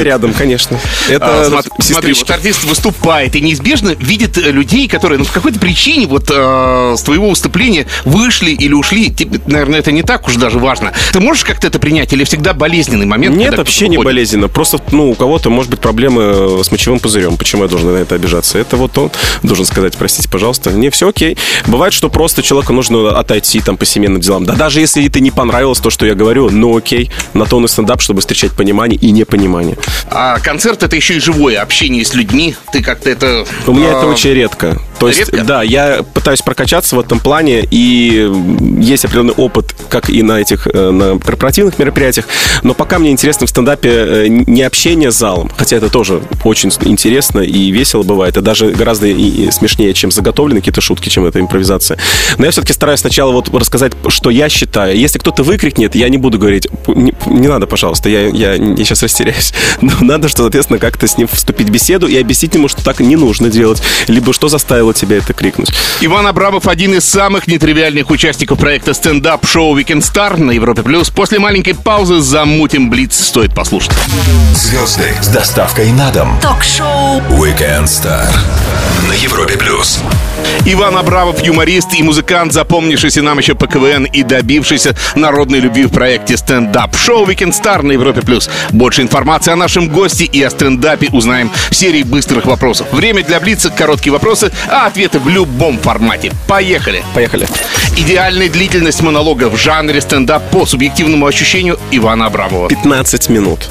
рядом 0.00 0.30
это 0.30 0.32
рядом, 0.32 0.34
конечно. 0.34 0.78
А, 1.08 1.12
Это 1.12 1.44
смотри, 1.44 1.70
смотри, 1.78 1.94
сестрички. 1.94 2.20
вот 2.20 2.30
артист 2.30 2.64
выступает 2.64 3.36
и 3.36 3.40
неизбежно 3.40 3.90
видит 3.90 4.38
э, 4.38 4.50
людей, 4.50 4.88
которые 4.88 5.18
ну, 5.18 5.24
по 5.24 5.32
какой-то 5.32 5.58
причине 5.58 6.06
вот 6.06 6.30
э, 6.30 6.94
с 6.96 7.02
твоего 7.02 7.30
выступления 7.30 7.86
вышли 8.04 8.50
или 8.50 8.72
ушли. 8.72 9.10
Тебе, 9.10 9.40
наверное, 9.46 9.80
это 9.80 9.92
не 9.92 10.02
так 10.02 10.26
уж 10.28 10.36
даже 10.36 10.58
важно. 10.58 10.92
Ты 11.12 11.20
можешь 11.20 11.44
как-то 11.44 11.66
это 11.66 11.78
принять 11.78 12.12
или 12.12 12.24
всегда 12.24 12.54
болезненный 12.54 13.06
момент? 13.06 13.36
Нет, 13.36 13.56
вообще 13.56 13.88
не 13.88 13.98
болезненно. 13.98 14.48
Просто, 14.48 14.80
ну, 14.90 15.10
у 15.10 15.14
кого-то 15.14 15.50
может 15.50 15.70
быть 15.70 15.80
проблемы 15.80 16.62
с 16.62 16.70
мочевым 16.70 16.98
пузырем. 16.98 17.36
Почему 17.36 17.64
я 17.64 17.68
должен 17.68 17.92
на 17.92 17.98
это 17.98 18.14
обижаться? 18.14 18.58
Это 18.58 18.76
вот 18.76 18.96
он 18.98 19.10
должен 19.42 19.64
сказать, 19.64 19.96
простите, 19.96 20.28
пожалуйста. 20.28 20.70
Не, 20.70 20.90
все 20.90 21.08
окей. 21.08 21.36
Бывает, 21.66 21.92
что 21.92 22.08
просто 22.08 22.42
человеку 22.42 22.72
нужно 22.72 23.18
отойти 23.18 23.60
там 23.60 23.76
по 23.76 23.84
семейным 23.84 24.20
делам. 24.20 24.44
Да 24.44 24.54
даже 24.54 24.80
если 24.80 25.06
это 25.06 25.20
не 25.20 25.30
понравилось 25.30 25.80
то, 25.80 25.90
что 25.90 26.06
я 26.06 26.14
говорю, 26.14 26.50
ну 26.50 26.76
окей. 26.76 27.10
На 27.34 27.46
то 27.46 27.56
он 27.56 27.64
и 27.64 27.68
стендап, 27.68 28.00
чтобы 28.00 28.20
встречать 28.20 28.52
понимание 28.52 28.98
и 28.98 29.10
непонимание. 29.10 29.76
А 30.10 30.38
концерт 30.40 30.82
это 30.82 30.94
еще 30.96 31.14
и 31.16 31.20
живое 31.20 31.60
общение 31.60 32.04
с 32.04 32.14
людьми. 32.14 32.54
Ты 32.72 32.82
как-то 32.82 33.10
это... 33.10 33.44
У 33.66 33.72
меня 33.72 33.90
это 33.90 34.06
очень 34.06 34.32
редко. 34.32 34.78
То 35.02 35.08
есть, 35.08 35.46
да, 35.46 35.62
я 35.62 36.04
пытаюсь 36.14 36.42
прокачаться 36.42 36.94
в 36.96 37.00
этом 37.00 37.18
плане, 37.18 37.66
и 37.70 38.30
есть 38.78 39.04
определенный 39.04 39.34
опыт, 39.34 39.74
как 39.88 40.08
и 40.08 40.22
на 40.22 40.40
этих 40.40 40.68
э, 40.72 40.90
на 40.90 41.18
корпоративных 41.18 41.78
мероприятиях. 41.78 42.26
Но 42.62 42.72
пока 42.74 42.98
мне 42.98 43.10
интересно 43.10 43.46
в 43.46 43.50
стендапе 43.50 43.90
э, 43.90 44.26
не 44.28 44.62
общение 44.62 45.10
с 45.10 45.16
залом, 45.16 45.50
хотя 45.56 45.76
это 45.76 45.88
тоже 45.88 46.22
очень 46.44 46.70
интересно 46.82 47.40
и 47.40 47.70
весело 47.72 48.02
бывает, 48.04 48.36
и 48.36 48.40
даже 48.40 48.70
гораздо 48.70 49.08
и- 49.08 49.46
и 49.46 49.50
смешнее, 49.50 49.92
чем 49.92 50.12
заготовленные 50.12 50.60
какие-то 50.60 50.80
шутки, 50.80 51.08
чем 51.08 51.24
эта 51.26 51.40
импровизация. 51.40 51.98
Но 52.38 52.44
я 52.44 52.52
все-таки 52.52 52.72
стараюсь 52.72 53.00
сначала 53.00 53.32
вот 53.32 53.52
рассказать, 53.52 53.92
что 54.08 54.30
я 54.30 54.48
считаю. 54.48 54.96
Если 54.96 55.18
кто-то 55.18 55.42
выкрикнет, 55.42 55.94
я 55.96 56.08
не 56.08 56.16
буду 56.18 56.38
говорить, 56.38 56.68
не, 56.86 57.12
не 57.26 57.48
надо, 57.48 57.66
пожалуйста, 57.66 58.08
я, 58.08 58.28
я, 58.28 58.54
я 58.54 58.76
сейчас 58.84 59.02
растеряюсь. 59.02 59.52
Но 59.80 59.92
надо, 60.00 60.28
что, 60.28 60.42
соответственно, 60.42 60.78
как-то 60.78 61.06
с 61.08 61.18
ним 61.18 61.26
вступить 61.26 61.68
в 61.68 61.72
беседу 61.72 62.06
и 62.06 62.16
объяснить 62.16 62.54
ему, 62.54 62.68
что 62.68 62.84
так 62.84 63.00
не 63.00 63.16
нужно 63.16 63.48
делать, 63.48 63.82
либо 64.06 64.32
что 64.32 64.48
заставило 64.48 64.91
тебя 64.92 65.18
это 65.18 65.32
крикнуть. 65.32 65.72
Иван 66.00 66.26
Абрамов 66.26 66.68
один 66.68 66.94
из 66.94 67.04
самых 67.04 67.46
нетривиальных 67.46 68.10
участников 68.10 68.58
проекта 68.58 68.94
стендап-шоу 68.94 69.78
Weekend 69.78 70.00
Star 70.00 70.36
на 70.36 70.52
Европе 70.52 70.82
Плюс. 70.82 71.10
После 71.10 71.38
маленькой 71.38 71.74
паузы 71.74 72.20
замутим 72.20 72.90
Блиц. 72.90 73.14
Стоит 73.14 73.54
послушать. 73.54 73.92
Звезды 74.54 75.14
с 75.20 75.28
доставкой 75.28 75.92
на 75.92 76.10
дом. 76.10 76.38
Ток-шоу 76.40 77.20
Weekend 77.30 77.84
Star 77.84 78.28
на 79.08 79.12
Европе 79.12 79.56
плюс. 79.56 80.00
Иван 80.64 80.96
Абрамов, 80.96 81.42
юморист 81.42 81.94
и 81.94 82.02
музыкант, 82.02 82.52
запомнившийся 82.52 83.22
нам 83.22 83.38
еще 83.38 83.54
по 83.54 83.66
КВН 83.66 84.04
и 84.04 84.22
добившийся 84.22 84.94
народной 85.14 85.60
любви 85.60 85.84
в 85.84 85.92
проекте 85.92 86.36
стендап. 86.36 86.96
Шоу 86.96 87.26
Weekend 87.26 87.52
Star 87.52 87.82
на 87.82 87.92
Европе 87.92 88.22
Плюс. 88.22 88.48
Больше 88.70 89.02
информации 89.02 89.52
о 89.52 89.56
нашем 89.56 89.88
госте 89.88 90.24
и 90.24 90.42
о 90.42 90.50
стендапе 90.50 91.08
узнаем 91.12 91.50
в 91.70 91.74
серии 91.74 92.02
быстрых 92.02 92.46
вопросов. 92.46 92.86
Время 92.92 93.24
для 93.24 93.40
Блица, 93.40 93.70
короткие 93.70 94.12
вопросы, 94.12 94.52
а 94.68 94.81
ответы 94.86 95.18
в 95.18 95.28
любом 95.28 95.78
формате. 95.78 96.32
Поехали! 96.46 97.02
Поехали. 97.14 97.46
Идеальная 97.96 98.48
длительность 98.48 99.02
монолога 99.02 99.48
в 99.48 99.56
жанре 99.56 100.00
стендап 100.00 100.42
по 100.50 100.66
субъективному 100.66 101.26
ощущению 101.26 101.78
Ивана 101.90 102.26
Абрамова. 102.26 102.68
15 102.68 103.28
минут. 103.28 103.68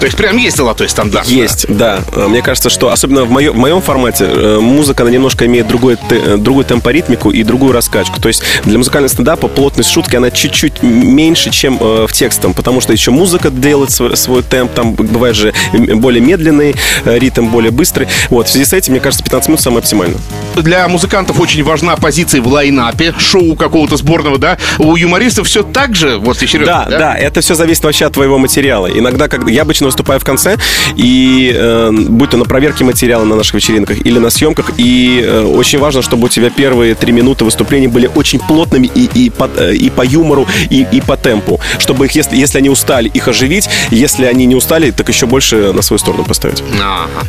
То 0.00 0.06
есть 0.06 0.16
прям 0.16 0.36
есть 0.36 0.56
золотой 0.56 0.88
стандарт. 0.88 1.26
Есть, 1.26 1.66
да. 1.68 2.00
Э, 2.12 2.28
Мне 2.28 2.40
кажется, 2.42 2.70
что 2.70 2.90
особенно 2.92 3.24
в, 3.24 3.30
моё- 3.30 3.52
в 3.52 3.56
моем 3.56 3.80
формате 3.82 4.24
э, 4.28 4.58
музыка, 4.60 5.02
она 5.02 5.10
немножко 5.12 5.46
имеет 5.46 5.66
другой, 5.66 5.96
те- 6.08 6.20
э, 6.24 6.36
другую 6.36 6.64
темпоритмику 6.64 7.30
и 7.30 7.42
другую 7.42 7.72
раскачку. 7.72 8.20
То 8.20 8.28
есть 8.28 8.42
для 8.64 8.78
музыкального 8.78 9.08
стендапа 9.12 9.48
плотность 9.48 9.90
шутки, 9.90 10.14
она 10.16 10.30
чуть-чуть 10.30 10.82
меньше, 10.82 11.50
чем 11.50 11.78
э, 11.80 12.06
в 12.06 12.12
текстом, 12.12 12.54
потому 12.54 12.80
что 12.80 12.92
еще 12.92 13.10
музыка 13.10 13.50
делает 13.50 13.90
свой, 13.90 14.16
свой 14.16 14.42
темп, 14.42 14.72
там 14.72 14.92
бывает 14.94 15.34
же 15.34 15.52
более 15.72 16.20
медленный 16.22 16.76
э, 17.04 17.18
ритм, 17.18 17.48
более 17.48 17.72
быстрый. 17.72 18.06
Вот, 18.30 18.46
в 18.48 18.50
связи 18.50 18.64
с 18.66 18.72
этим, 18.72 18.92
мне 18.92 19.00
кажется, 19.00 19.24
15 19.24 19.48
минут 19.48 19.60
самое 19.60 19.80
оптимально. 19.80 20.16
Для 20.56 20.86
музыкантов 20.88 21.40
очень 21.40 21.64
важна 21.64 21.96
позиция 21.96 22.40
в 22.40 22.46
лайнапе, 22.46 23.14
шоу 23.18 23.56
какого-то 23.56 23.96
сборного, 23.96 24.38
да? 24.38 24.58
У 24.78 24.94
юмористов 24.96 25.46
все 25.48 25.62
так 25.64 25.94
же, 25.96 26.18
вот 26.18 26.34
если 26.40 26.58
серьезно, 26.58 26.86
Да, 26.88 26.98
да, 26.98 27.14
это 27.16 27.40
все 27.40 27.54
зависит 27.54 27.82
вообще 27.84 28.06
от 28.06 28.12
твоего 28.14 28.38
материала. 28.38 28.86
Иногда, 28.86 29.28
когда 29.28 29.50
я 29.50 29.62
обычно 29.62 29.87
выступаю 29.88 30.20
в 30.20 30.24
конце, 30.24 30.56
и 30.96 31.52
э, 31.54 31.90
будь 31.92 32.30
то 32.30 32.36
на 32.36 32.44
проверке 32.44 32.84
материала 32.84 33.24
на 33.24 33.36
наших 33.36 33.54
вечеринках 33.54 33.98
или 34.06 34.18
на 34.18 34.30
съемках, 34.30 34.72
и 34.78 35.22
э, 35.24 35.42
очень 35.44 35.78
важно, 35.78 36.02
чтобы 36.02 36.26
у 36.26 36.28
тебя 36.28 36.50
первые 36.50 36.94
три 36.94 37.12
минуты 37.12 37.44
выступления 37.44 37.88
были 37.88 38.10
очень 38.14 38.38
плотными 38.38 38.90
и, 38.94 39.08
и, 39.14 39.30
по, 39.30 39.50
э, 39.56 39.74
и 39.74 39.90
по 39.90 40.02
юмору, 40.02 40.46
и, 40.70 40.86
и 40.90 41.00
по 41.00 41.16
темпу. 41.16 41.60
Чтобы 41.78 42.06
их, 42.06 42.12
если, 42.12 42.36
если 42.36 42.58
они 42.58 42.70
устали, 42.70 43.08
их 43.08 43.28
оживить. 43.28 43.68
Если 43.90 44.24
они 44.24 44.46
не 44.46 44.54
устали, 44.54 44.90
так 44.90 45.08
еще 45.08 45.26
больше 45.26 45.72
на 45.72 45.82
свою 45.82 45.98
сторону 45.98 46.24
поставить. 46.24 46.62
Ага. 46.80 47.26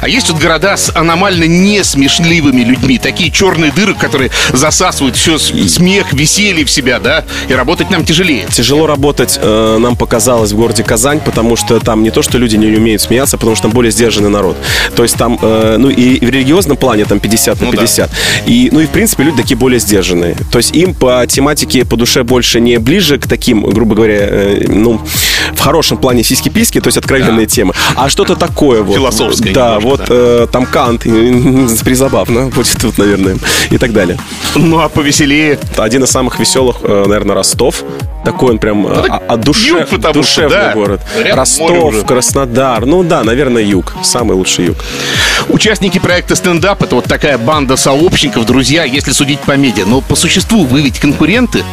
А 0.00 0.08
есть 0.08 0.30
вот 0.30 0.40
города 0.40 0.76
с 0.76 0.90
аномально 0.94 1.44
несмешливыми 1.44 2.62
людьми, 2.62 2.98
такие 2.98 3.30
черные 3.30 3.72
дыры, 3.72 3.94
которые 3.94 4.30
засасывают 4.52 5.16
все 5.16 5.38
смех, 5.38 6.12
веселье 6.12 6.64
в 6.64 6.70
себя, 6.70 6.98
да? 6.98 7.24
И 7.48 7.54
работать 7.54 7.90
нам 7.90 8.04
тяжелее. 8.04 8.46
Тяжело 8.50 8.86
работать 8.86 9.38
э, 9.40 9.78
нам 9.78 9.96
показалось 9.96 10.52
в 10.52 10.56
городе 10.56 10.82
Казань, 10.82 11.20
потому 11.20 11.56
что 11.56 11.78
там 11.80 12.02
не 12.02 12.10
то, 12.10 12.22
что 12.22 12.38
люди 12.38 12.56
не 12.56 12.66
умеют 12.68 13.02
смеяться, 13.02 13.36
потому 13.36 13.56
что 13.56 13.64
там 13.64 13.72
более 13.72 13.92
сдержанный 13.92 14.30
народ. 14.30 14.56
То 14.96 15.02
есть 15.02 15.16
там, 15.16 15.38
э, 15.40 15.76
ну 15.78 15.90
и 15.90 16.24
в 16.24 16.28
религиозном 16.28 16.76
плане 16.76 17.04
там 17.04 17.20
50 17.20 17.60
на 17.60 17.66
Ну 17.66 17.72
да. 17.72 17.78
50. 17.78 18.10
И, 18.46 18.70
ну 18.72 18.80
и 18.80 18.86
в 18.86 18.90
принципе 18.90 19.24
люди 19.24 19.36
такие 19.36 19.56
более 19.56 19.80
сдержанные. 19.80 20.36
То 20.50 20.58
есть 20.58 20.74
им 20.74 20.94
по 20.94 21.26
тематике, 21.26 21.84
по 21.84 21.96
душе 21.96 22.22
больше 22.22 22.60
не 22.60 22.78
ближе 22.78 23.18
к 23.18 23.26
таким, 23.26 23.62
грубо 23.62 23.94
говоря, 23.94 24.18
э, 24.20 24.64
ну, 24.68 25.00
в 25.54 25.60
хорошем 25.60 25.98
плане 25.98 26.22
сиськи-письки, 26.22 26.80
то 26.80 26.88
есть 26.88 26.98
откровенные 26.98 27.46
темы, 27.46 27.74
а 27.96 28.08
что-то 28.08 28.36
такое 28.36 28.82
вот. 28.82 28.94
Философское 28.94 29.52
Да, 29.52 29.59
немножко, 29.68 29.88
вот 29.88 30.00
да. 30.00 30.06
э, 30.10 30.46
там 30.50 30.66
Кант, 30.66 31.02
призабавно 31.84 32.46
будет 32.54 32.76
тут, 32.80 32.98
наверное, 32.98 33.36
и 33.70 33.78
так 33.78 33.92
далее. 33.92 34.18
Ну 34.54 34.80
а 34.80 34.88
повеселее. 34.88 35.58
Один 35.76 36.04
из 36.04 36.10
самых 36.10 36.38
веселых, 36.38 36.76
э, 36.82 37.04
наверное, 37.06 37.34
Ростов. 37.34 37.84
Такой 38.24 38.50
он 38.50 38.58
прям 38.58 38.86
так 38.86 39.10
а- 39.10 39.22
а 39.28 39.36
душе- 39.36 39.78
юг, 39.80 39.88
потому 39.88 40.22
что, 40.22 40.42
душевный 40.42 40.56
да. 40.58 40.72
город. 40.74 41.00
Рядом 41.18 41.38
Ростов. 41.38 42.06
Краснодар. 42.06 42.84
Ну 42.84 43.02
да, 43.02 43.24
наверное, 43.24 43.62
юг. 43.62 43.94
Самый 44.02 44.34
лучший 44.36 44.66
юг. 44.66 44.76
Участники 45.48 45.98
проекта 45.98 46.36
стендап 46.36 46.82
это 46.82 46.96
вот 46.96 47.04
такая 47.06 47.38
банда 47.38 47.76
сообщников, 47.76 48.44
друзья, 48.44 48.84
если 48.84 49.12
судить 49.12 49.40
по 49.40 49.56
медиа. 49.56 49.84
Но 49.86 50.02
по 50.02 50.16
существу 50.16 50.64
вы 50.64 50.82
ведь 50.82 51.00
конкуренты. 51.00 51.64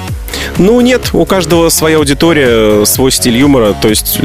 Ну 0.58 0.80
нет, 0.82 1.10
у 1.14 1.26
каждого 1.26 1.70
своя 1.70 1.98
аудитория, 1.98 2.86
свой 2.86 3.12
стиль 3.12 3.38
юмора. 3.38 3.74
То 3.74 3.88
есть 3.88 4.20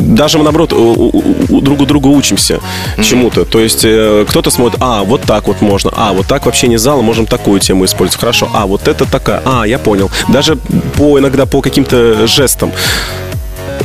даже 0.00 0.38
мы, 0.38 0.44
наоборот, 0.44 0.70
друг 0.70 1.80
у 1.80 1.86
друга 1.86 2.08
учимся 2.08 2.60
чему-то. 3.02 3.44
То 3.44 3.60
есть 3.60 3.84
э, 3.84 4.26
кто-то 4.28 4.50
смотрит, 4.50 4.78
а, 4.80 5.04
вот 5.04 5.22
так 5.22 5.46
вот 5.48 5.60
можно, 5.60 5.90
а, 5.94 6.12
вот 6.12 6.26
так 6.26 6.46
вообще 6.46 6.68
не 6.68 6.76
зала, 6.76 7.02
можем 7.02 7.26
такую 7.26 7.60
тему 7.60 7.84
использовать. 7.84 8.20
Хорошо, 8.20 8.48
а, 8.52 8.66
вот 8.66 8.88
это 8.88 9.10
такая, 9.10 9.42
а, 9.44 9.64
я 9.64 9.78
понял. 9.78 10.10
Даже 10.28 10.56
по 10.96 11.18
иногда 11.18 11.46
по 11.46 11.60
каким-то 11.60 12.26
жестам. 12.26 12.72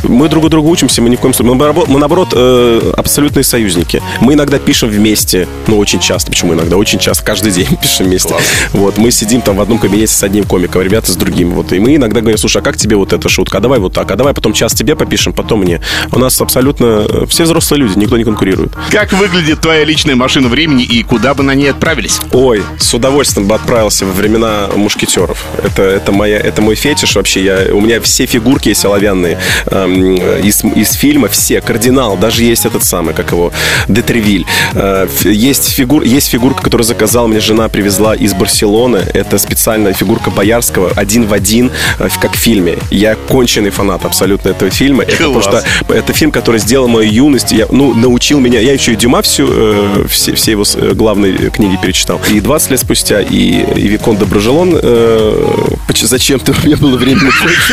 Мы 0.04 0.30
друг 0.30 0.46
у 0.46 0.50
друга 0.50 0.68
учимся, 0.68 1.02
мы 1.02 1.10
ни 1.10 1.16
в 1.16 1.20
коем 1.20 1.34
случае. 1.34 1.54
Мы, 1.54 1.58
наоборот- 1.64 1.88
мы, 1.88 2.00
наоборот, 2.00 2.30
э, 2.34 2.94
абсолютные 2.98 3.44
союзники. 3.44 4.02
Мы 4.22 4.34
иногда 4.34 4.60
пишем 4.60 4.90
вместе, 4.90 5.48
ну, 5.68 5.78
очень 5.78 6.00
часто. 6.00 6.32
Почему 6.32 6.54
иногда? 6.54 6.78
Очень 6.78 7.00
часто, 7.00 7.24
каждый 7.24 7.52
день 7.52 7.68
пишем 7.82 8.08
вместе. 8.08 8.34
Вот, 8.72 8.98
мы 8.98 9.12
сидим 9.12 9.42
там 9.42 9.58
в 9.58 9.62
одном 9.62 9.80
кабинете 9.80 10.12
с 10.14 10.24
одним 10.24 10.44
комиком, 10.46 10.82
ребята 10.82 11.12
с 11.12 11.16
другим. 11.16 11.52
Вот, 11.52 11.72
и 11.74 11.80
мы 11.80 11.96
иногда 11.96 12.20
говорим, 12.22 12.38
слушай, 12.38 12.58
а 12.58 12.62
как 12.62 12.78
тебе 12.78 12.96
вот 12.96 13.14
эта 13.14 13.30
шутка? 13.30 13.58
А 13.58 13.62
давай 13.62 13.80
вот 13.80 13.94
так, 13.94 14.10
а 14.12 14.16
давай 14.16 14.34
потом 14.34 14.54
час 14.54 14.74
тебе 14.74 14.96
попишем, 14.96 15.34
потом 15.34 15.62
мне. 15.62 15.82
У 16.12 16.20
нас 16.20 16.40
абсолютно 16.42 17.06
э, 17.08 17.26
все 17.30 17.44
взрослые 17.44 17.82
люди, 17.82 17.98
никто 17.98 18.18
не 18.18 18.24
конкурирует. 18.24 18.72
Как 18.92 19.14
выглядит 19.14 19.62
твоя 19.62 19.84
личная 19.84 20.16
машина 20.16 20.48
времени 20.48 20.84
и 20.84 21.04
куда 21.04 21.34
бы 21.34 21.44
на 21.44 21.56
ней 21.56 21.70
отправились? 21.72 22.20
Ой, 22.32 22.64
с 22.80 22.94
удовольствием 22.94 23.48
бы 23.48 23.56
отправился 23.56 24.06
во 24.06 24.12
времена 24.12 24.68
мушкетеров. 24.76 25.44
Это, 25.64 25.84
это, 25.84 26.12
моя, 26.12 26.38
это 26.38 26.62
мой 26.62 26.76
фетиш 26.76 27.16
вообще. 27.16 27.44
Я, 27.44 27.74
у 27.74 27.82
меня 27.82 28.02
все 28.02 28.26
фигурки 28.26 28.70
есть 28.70 28.84
оловянные 28.86 29.38
эм, 29.68 29.87
из, 29.88 30.64
из 30.64 30.94
фильма, 30.94 31.28
все. 31.28 31.62
Кардинал, 31.62 32.18
даже 32.18 32.44
есть 32.44 32.66
этот 32.66 32.84
самый, 32.84 33.14
как 33.14 33.32
его, 33.32 33.52
Детревиль. 33.88 34.46
Э, 34.74 35.08
есть, 35.24 35.70
фигур, 35.70 36.04
есть 36.04 36.30
фигурка, 36.30 36.64
которую 36.64 36.86
заказала 36.86 37.28
мне 37.28 37.40
жена, 37.40 37.68
привезла 37.70 38.16
из 38.16 38.34
Барселоны. 38.34 39.04
Это 39.14 39.38
специальная 39.38 39.94
фигурка 39.94 40.30
Боярского, 40.32 40.92
один 40.96 41.28
в 41.28 41.34
один, 41.34 41.72
э, 42.00 42.10
как 42.22 42.34
в 42.34 42.38
фильме. 42.38 42.78
Я 42.92 43.16
конченый 43.16 43.70
фанат 43.70 44.06
абсолютно 44.06 44.50
этого 44.50 44.72
фильма. 44.72 45.04
Это 45.04 45.18
потому 45.18 45.42
что 45.42 45.64
это 45.90 46.14
фильм, 46.14 46.32
который 46.32 46.60
сделал 46.60 46.88
мою 46.88 47.12
юность. 47.12 47.52
Я, 47.52 47.68
ну, 47.72 47.94
научил 47.94 48.40
меня. 48.40 48.60
Я 48.60 48.74
еще 48.74 48.94
и 48.94 48.96
Дюма 48.96 49.22
всю, 49.22 49.48
э, 49.50 50.06
все, 50.10 50.34
все 50.36 50.52
его 50.52 50.64
главные 50.94 51.50
книги 51.50 51.78
перечитал. 51.82 52.20
И 52.30 52.40
20 52.40 52.72
лет 52.72 52.80
спустя, 52.80 53.22
и, 53.22 53.64
и 53.76 53.88
Викон 53.88 54.18
Доброжелон. 54.18 54.78
Э, 54.82 55.48
поч- 55.88 56.04
зачем-то 56.04 56.54
у 56.64 56.66
меня 56.66 56.78
было 56.78 56.98
время 56.98 57.32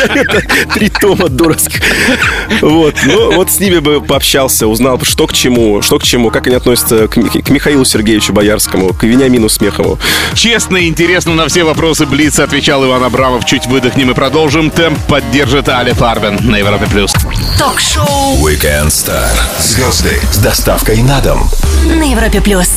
три 0.74 0.88
тома 0.88 1.28
дурацких. 1.28 1.80
Вот. 2.60 2.94
Ну, 3.04 3.32
вот 3.34 3.50
с 3.50 3.60
ними 3.60 3.78
бы 3.78 4.00
пообщался, 4.00 4.66
узнал, 4.66 5.00
что 5.02 5.26
к 5.26 5.32
чему, 5.32 5.82
что 5.82 5.98
к 5.98 6.04
чему, 6.04 6.30
как 6.30 6.46
они 6.46 6.56
относятся 6.56 7.08
к, 7.08 7.14
к 7.14 7.50
Михаилу 7.50 7.84
Сергеевичу 7.84 8.32
Боярскому, 8.32 8.94
к 8.94 9.02
Вениамину 9.02 9.48
Смехову. 9.48 9.98
Честно 10.34 10.76
и 10.78 10.88
интересно 10.88 11.34
на 11.34 11.48
все 11.48 11.64
вопросы 11.64 12.06
Блиц 12.06 12.38
отвечал 12.38 12.84
Иван 12.84 13.04
Абрамов. 13.04 13.44
Чуть 13.44 13.66
выдохнем 13.66 14.10
и 14.10 14.14
продолжим. 14.14 14.70
Темп 14.70 14.98
поддержит 15.08 15.68
Али 15.68 15.92
Фарбен 15.92 16.38
на 16.42 16.56
Европе+. 16.56 16.86
плюс. 16.86 17.12
Ток-шоу 17.58 18.36
Weekend 18.44 18.88
Star. 18.88 19.28
Звезды 19.58 20.20
с 20.32 20.38
доставкой 20.38 21.02
на 21.02 21.20
дом. 21.20 21.48
на 21.86 22.10
Европе 22.10 22.40
плюс. 22.40 22.68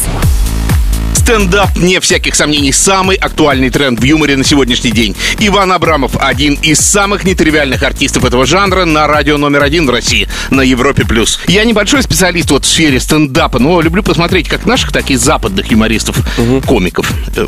Стендап, 1.27 1.75
не 1.75 1.99
всяких 1.99 2.35
сомнений, 2.35 2.71
самый 2.71 3.17
актуальный 3.17 3.69
тренд 3.69 3.99
в 3.99 4.03
юморе 4.05 4.37
на 4.37 4.45
сегодняшний 4.45 4.91
день. 4.91 5.13
Иван 5.39 5.73
Абрамов– 5.73 6.13
один 6.21 6.53
из 6.53 6.79
самых 6.79 7.25
нетривиальных 7.25 7.83
артистов 7.83 8.23
этого 8.23 8.45
жанра 8.45 8.85
на 8.85 9.07
радио 9.07 9.35
номер 9.37 9.63
один 9.63 9.87
в 9.87 9.89
России, 9.89 10.29
на 10.51 10.61
Европе+. 10.61 11.03
плюс. 11.03 11.41
Я 11.49 11.65
небольшой 11.65 12.01
специалист 12.01 12.49
вот 12.49 12.63
в 12.63 12.69
сфере 12.69 13.01
стендапа, 13.01 13.59
но 13.59 13.81
люблю 13.81 14.03
посмотреть 14.03 14.47
как 14.47 14.65
наших, 14.65 14.93
так 14.93 15.11
и 15.11 15.17
западных 15.17 15.69
юмористов, 15.69 16.17
комиков. 16.65 17.11
Э, 17.35 17.45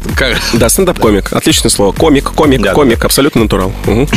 Да, 0.51 0.67
стендап-комик. 0.67 1.31
Отличное 1.31 1.69
слово. 1.69 1.93
Комик, 1.93 2.33
комик, 2.33 2.59
Да. 2.59 2.73
комик. 2.73 3.05
Абсолютно 3.05 3.43
натурал. 3.43 3.73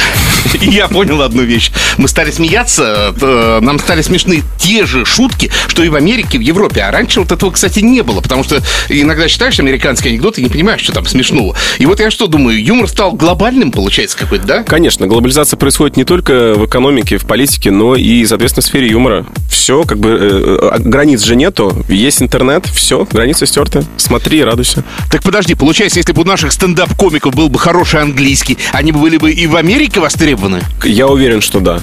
Я 0.61 0.89
понял 0.89 1.23
одну 1.23 1.43
вещь. 1.43 1.71
Мы 1.99 2.09
стали 2.09 2.33
смеяться, 2.33 3.15
э, 3.21 3.59
нам 3.63 3.79
стали 3.79 4.03
смешны 4.03 4.43
те 4.59 4.87
же 4.87 5.05
шутки, 5.05 5.53
что 5.69 5.85
и 5.85 5.89
в 5.89 5.95
Америке, 5.95 6.39
в 6.39 6.41
Европе. 6.41 6.81
А 6.83 6.91
раньше 6.91 7.21
вот 7.21 7.31
этого, 7.31 7.53
кстати, 7.53 7.79
не 7.79 8.03
было, 8.03 8.21
потому 8.21 8.43
что 8.43 8.61
иногда 8.89 9.29
читаешь 9.53 9.61
американские 9.61 10.13
анекдоты 10.13 10.41
и 10.41 10.45
не 10.45 10.51
понимаешь, 10.51 10.81
что 10.81 10.93
там 10.93 11.07
смешного. 11.07 11.55
И 11.79 11.87
вот 11.87 12.01
я 12.01 12.11
что 12.11 12.27
думаю, 12.27 12.63
юмор 12.63 12.89
стал 12.89 13.13
глобальным, 13.13 13.71
получается, 13.71 14.17
какой-то, 14.17 14.47
да? 14.47 14.63
Конечно, 14.65 15.07
глобализация 15.07 15.57
происходит 15.57 15.97
не 15.97 16.05
только 16.05 16.55
в 16.55 16.67
экономике, 16.67 17.19
в 17.19 17.27
политике, 17.27 17.71
но 17.71 17.95
и, 17.95 18.25
соответственно, 18.25 18.63
в 18.63 18.67
сфере 18.67 18.89
юмора. 18.89 19.27
Все, 19.51 19.85
как 19.85 19.99
бы, 19.99 20.11
э, 20.11 20.59
э, 20.77 20.79
границ 20.81 21.23
же 21.23 21.37
нету, 21.37 21.85
есть 21.89 22.23
интернет, 22.23 22.67
все, 22.67 23.07
границы 23.11 23.47
стерты. 23.47 23.85
Смотри 23.97 24.43
радуйся. 24.43 24.85
Так 25.11 25.23
подожди, 25.23 25.55
получается, 25.55 25.99
если 25.99 26.13
бы 26.13 26.23
у 26.23 26.25
наших 26.25 26.53
стендап-комиков 26.53 27.35
был 27.35 27.49
бы 27.49 27.59
хороший 27.59 28.01
английский, 28.01 28.59
они 28.73 28.93
бы 28.93 29.01
были 29.01 29.19
бы 29.19 29.33
и 29.33 29.47
в 29.47 29.57
Америке 29.57 30.01
востребованы? 30.01 30.61
Я 30.85 31.09
уверен, 31.09 31.41
что 31.41 31.61
да. 31.61 31.81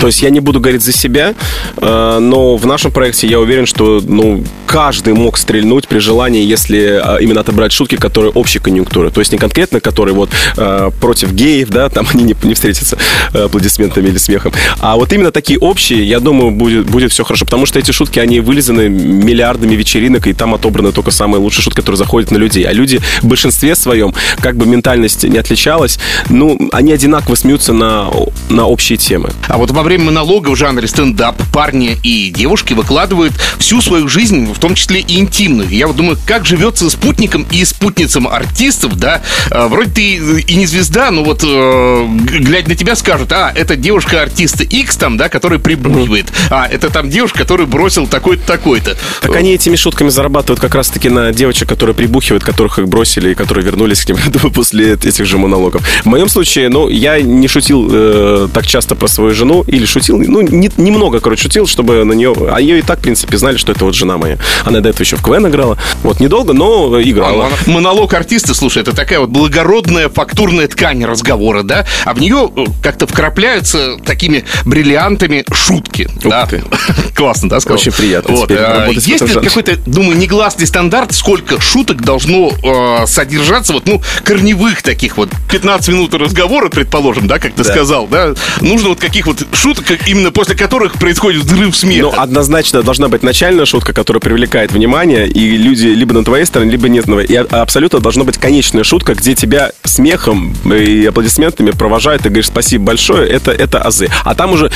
То 0.00 0.06
есть 0.06 0.22
я 0.22 0.30
не 0.30 0.40
буду 0.40 0.60
говорить 0.60 0.82
за 0.82 0.92
себя, 0.92 1.34
э, 1.76 2.18
но 2.20 2.56
в 2.56 2.66
нашем 2.66 2.90
проекте 2.90 3.26
я 3.26 3.40
уверен, 3.40 3.66
что 3.66 4.00
ну, 4.06 4.44
каждый 4.66 5.14
мог 5.14 5.38
стрельнуть 5.38 5.88
при 5.88 5.98
желании, 5.98 6.42
если 6.44 7.00
э, 7.02 7.22
именно 7.22 7.40
отобрать 7.40 7.72
шутки, 7.72 7.96
которые 7.96 8.32
общей 8.32 8.58
конъюнктуры. 8.58 9.10
То 9.10 9.20
есть 9.20 9.32
не 9.32 9.38
конкретно, 9.38 9.80
которые 9.80 10.14
вот 10.14 10.30
э, 10.56 10.90
против 11.00 11.32
геев, 11.32 11.68
да, 11.68 11.88
там 11.88 12.06
они 12.12 12.24
не, 12.24 12.36
не 12.42 12.54
встретятся 12.54 12.98
аплодисментами 13.32 14.08
или 14.08 14.18
смехом. 14.18 14.52
А 14.80 14.96
вот 14.96 15.12
именно 15.12 15.30
такие 15.30 15.58
общие, 15.58 16.04
я 16.04 16.20
думаю, 16.20 16.50
будет, 16.50 16.86
будет 16.86 17.12
все 17.12 17.24
хорошо. 17.24 17.44
Потому 17.44 17.66
что 17.66 17.78
эти 17.78 17.90
шутки, 17.90 18.18
они 18.18 18.40
вылизаны 18.40 18.88
миллиардами 18.88 19.74
вечеринок, 19.74 20.26
и 20.26 20.32
там 20.32 20.54
отобраны 20.54 20.92
только 20.92 21.10
самые 21.10 21.40
лучшие 21.40 21.62
шутки, 21.62 21.80
которые 21.80 21.98
заходят 21.98 22.30
на 22.30 22.38
людей. 22.38 22.64
А 22.64 22.72
люди 22.72 23.00
в 23.22 23.26
большинстве 23.26 23.74
своем, 23.74 24.14
как 24.38 24.56
бы 24.56 24.66
ментальность 24.66 25.24
не 25.24 25.38
отличалась, 25.38 25.98
ну, 26.28 26.58
они 26.72 26.92
одинаково 26.92 27.34
смеются 27.34 27.72
на, 27.72 28.10
на 28.48 28.66
общие 28.66 28.98
темы. 28.98 29.30
А 29.48 29.58
вот 29.58 29.70
во 29.70 29.82
время 29.84 30.04
монолога 30.04 30.50
в 30.50 30.56
жанре 30.56 30.88
стендап 30.88 31.40
парни 31.52 31.96
и 32.02 32.30
девушки 32.30 32.74
выкладывают 32.74 33.32
всю 33.58 33.80
свою 33.80 34.08
жизнь, 34.08 34.52
в 34.52 34.58
том 34.58 34.74
числе 34.74 35.00
и 35.00 35.18
интимную. 35.18 35.68
Я 35.68 35.86
вот 35.86 35.96
думаю, 35.96 36.18
как 36.26 36.44
живется 36.44 36.90
спутником 36.90 37.46
и 37.50 37.64
спутницам 37.64 38.26
артистов, 38.26 38.96
да? 38.96 39.22
А, 39.50 39.68
вроде 39.68 39.90
ты 39.90 40.14
и 40.40 40.54
не 40.56 40.66
звезда, 40.66 41.10
но 41.10 41.22
вот 41.22 41.42
э, 41.44 42.06
глядя 42.40 42.68
на 42.68 42.74
тебя 42.74 42.96
скажут, 42.96 43.32
а, 43.32 43.52
это 43.54 43.76
девушка 43.76 44.22
артиста 44.22 44.64
X 44.64 44.96
там, 44.96 45.16
да, 45.16 45.28
который 45.28 45.58
прибухивает. 45.58 46.26
А, 46.50 46.66
это 46.66 46.90
там 46.90 47.10
девушка, 47.10 47.38
который 47.38 47.66
бросил 47.66 48.06
такой-то, 48.06 48.46
такой-то. 48.46 48.96
Так 49.20 49.36
они 49.36 49.54
этими 49.54 49.76
шутками 49.76 50.08
зарабатывают 50.08 50.60
как 50.60 50.74
раз-таки 50.74 51.08
на 51.08 51.32
девочек, 51.32 51.68
которые 51.68 51.94
прибухивают, 51.94 52.44
которых 52.44 52.78
их 52.78 52.88
бросили 52.88 53.32
и 53.32 53.34
которые 53.34 53.64
вернулись 53.64 54.04
к 54.04 54.08
ним 54.08 54.18
после 54.54 54.94
этих 54.94 55.26
же 55.26 55.38
монологов. 55.38 55.82
В 56.02 56.06
моем 56.06 56.28
случае, 56.28 56.68
ну, 56.68 56.88
я 56.88 57.20
не 57.20 57.48
шутил 57.48 57.88
э, 57.90 58.48
так 58.52 58.66
часто 58.66 58.94
про 58.94 59.08
свою 59.08 59.34
жену, 59.34 59.63
или 59.66 59.84
шутил, 59.86 60.18
ну, 60.18 60.40
не, 60.42 60.70
немного, 60.76 61.20
короче, 61.20 61.42
шутил, 61.44 61.66
чтобы 61.66 62.04
на 62.04 62.12
нее... 62.12 62.34
А 62.50 62.60
ее 62.60 62.78
и 62.78 62.82
так, 62.82 62.98
в 62.98 63.02
принципе, 63.02 63.36
знали, 63.36 63.56
что 63.56 63.72
это 63.72 63.84
вот 63.84 63.94
жена 63.94 64.18
моя. 64.18 64.38
Она 64.64 64.80
до 64.80 64.90
этого 64.90 65.02
еще 65.02 65.16
в 65.16 65.22
КВН 65.22 65.48
играла. 65.48 65.78
Вот, 66.02 66.20
недолго, 66.20 66.52
но 66.52 67.00
играла. 67.00 67.46
А, 67.46 67.70
монолог 67.70 68.12
артиста, 68.14 68.54
слушай, 68.54 68.82
это 68.82 68.94
такая 68.94 69.20
вот 69.20 69.30
благородная 69.30 70.08
фактурная 70.08 70.68
ткань 70.68 71.04
разговора, 71.04 71.62
да? 71.62 71.86
А 72.04 72.14
в 72.14 72.20
нее 72.20 72.50
э, 72.56 72.64
как-то 72.82 73.06
вкрапляются 73.06 73.96
такими 74.04 74.44
бриллиантами 74.64 75.44
шутки. 75.52 76.08
Ух 76.24 76.30
да? 76.30 76.46
ты. 76.46 76.62
Классно, 77.14 77.48
да, 77.48 77.60
сказал? 77.60 77.78
Очень 77.78 77.92
приятно 77.92 78.34
Вот. 78.34 78.50
а, 78.50 78.88
Есть 78.90 79.22
ли 79.22 79.28
какой-то, 79.28 79.76
думаю, 79.86 80.16
негласный 80.18 80.66
стандарт, 80.66 81.12
сколько 81.12 81.60
шуток 81.60 82.02
должно 82.02 82.50
э, 82.62 83.06
содержаться, 83.06 83.72
вот, 83.72 83.86
ну, 83.86 84.02
корневых 84.24 84.82
таких 84.82 85.16
вот 85.16 85.30
15 85.50 85.88
минут 85.88 86.14
разговора, 86.14 86.68
предположим, 86.68 87.26
да, 87.26 87.38
как 87.38 87.54
ты 87.54 87.64
Да. 87.64 87.70
сказал, 87.72 88.06
да? 88.06 88.34
Нужно 88.60 88.90
вот 88.90 89.00
каких 89.00 89.26
вот 89.26 89.46
шуток, 89.54 89.84
именно 90.06 90.30
после 90.30 90.54
которых 90.54 90.94
происходит 90.94 91.44
взрыв 91.44 91.76
смеха. 91.76 92.02
Ну, 92.02 92.12
однозначно 92.16 92.82
должна 92.82 93.08
быть 93.08 93.22
начальная 93.22 93.66
шутка, 93.66 93.92
которая 93.92 94.20
привлекает 94.20 94.72
внимание, 94.72 95.28
и 95.28 95.56
люди 95.56 95.86
либо 95.86 96.14
на 96.14 96.24
твоей 96.24 96.44
стороне, 96.44 96.70
либо 96.70 96.88
нет. 96.88 97.04
И 97.28 97.34
а- 97.36 97.62
абсолютно 97.62 98.00
должна 98.00 98.24
быть 98.24 98.38
конечная 98.38 98.84
шутка, 98.84 99.14
где 99.14 99.34
тебя 99.34 99.72
смехом 99.84 100.54
и 100.64 101.04
аплодисментами 101.06 101.70
провожают, 101.70 102.24
и 102.24 102.28
говоришь 102.28 102.46
спасибо 102.46 102.84
большое, 102.84 103.28
это, 103.28 103.50
это 103.52 103.80
азы. 103.80 104.08
А 104.24 104.34
там 104.34 104.52
уже 104.52 104.70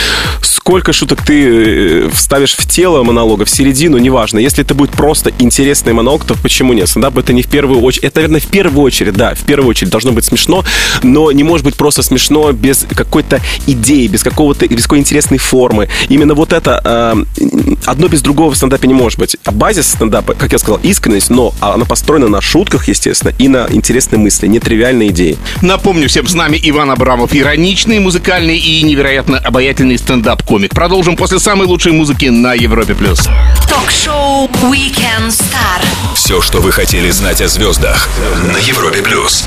сколько 0.68 0.92
шуток 0.92 1.22
ты 1.22 2.04
э, 2.04 2.10
вставишь 2.12 2.54
в 2.54 2.68
тело 2.68 3.02
монолога, 3.02 3.46
в 3.46 3.50
середину, 3.50 3.96
неважно. 3.96 4.38
Если 4.38 4.62
это 4.62 4.74
будет 4.74 4.90
просто 4.90 5.32
интересный 5.38 5.94
монолог, 5.94 6.24
то 6.24 6.34
почему 6.34 6.74
нет? 6.74 6.90
Стендап 6.90 7.16
это 7.16 7.32
не 7.32 7.40
в 7.40 7.48
первую 7.48 7.80
очередь. 7.80 8.04
Это, 8.04 8.16
наверное, 8.16 8.40
в 8.40 8.46
первую 8.48 8.84
очередь, 8.84 9.14
да, 9.14 9.34
в 9.34 9.44
первую 9.44 9.70
очередь 9.70 9.90
должно 9.90 10.12
быть 10.12 10.26
смешно, 10.26 10.64
но 11.02 11.32
не 11.32 11.42
может 11.42 11.64
быть 11.64 11.74
просто 11.74 12.02
смешно 12.02 12.52
без 12.52 12.86
какой-то 12.94 13.40
идеи, 13.66 14.08
без 14.08 14.22
какого-то, 14.22 14.66
без 14.74 14.84
какой 14.84 14.98
интересной 14.98 15.38
формы. 15.38 15.88
Именно 16.08 16.34
вот 16.34 16.52
это 16.52 16.80
э, 16.84 17.40
одно 17.86 18.08
без 18.08 18.22
другого 18.22 18.52
в 18.52 18.56
стендапе 18.56 18.88
не 18.88 18.94
может 18.94 19.18
быть. 19.18 19.36
А 19.44 19.52
базис 19.52 19.88
стендапа, 19.88 20.34
как 20.34 20.52
я 20.52 20.58
сказал, 20.58 20.80
искренность, 20.82 21.30
но 21.30 21.54
она 21.60 21.84
построена 21.84 22.28
на 22.28 22.40
шутках, 22.40 22.88
естественно, 22.88 23.32
и 23.38 23.48
на 23.48 23.66
интересной 23.70 24.18
мысли, 24.18 24.46
нетривиальной 24.46 25.08
идеи. 25.08 25.36
Напомню 25.62 26.08
всем, 26.08 26.26
с 26.26 26.34
нами 26.34 26.58
Иван 26.62 26.90
Абрамов, 26.90 27.34
ироничный, 27.34 27.98
музыкальный 27.98 28.58
и 28.58 28.82
невероятно 28.82 29.38
обаятельный 29.38 29.98
стендап-комик. 29.98 30.74
Продолжим 30.74 31.16
после 31.16 31.38
самой 31.38 31.66
лучшей 31.66 31.92
музыки 31.92 32.26
на 32.26 32.54
Европе+. 32.54 32.94
плюс. 32.94 33.28
Ток-шоу 33.68 34.48
Weekend 34.70 35.28
Star. 35.28 35.80
Все, 36.14 36.40
что 36.40 36.60
вы 36.60 36.72
хотели 36.72 37.10
знать 37.10 37.40
о 37.40 37.48
звездах 37.48 38.08
на 38.52 38.58
Европе 38.58 39.02
плюс. 39.02 39.46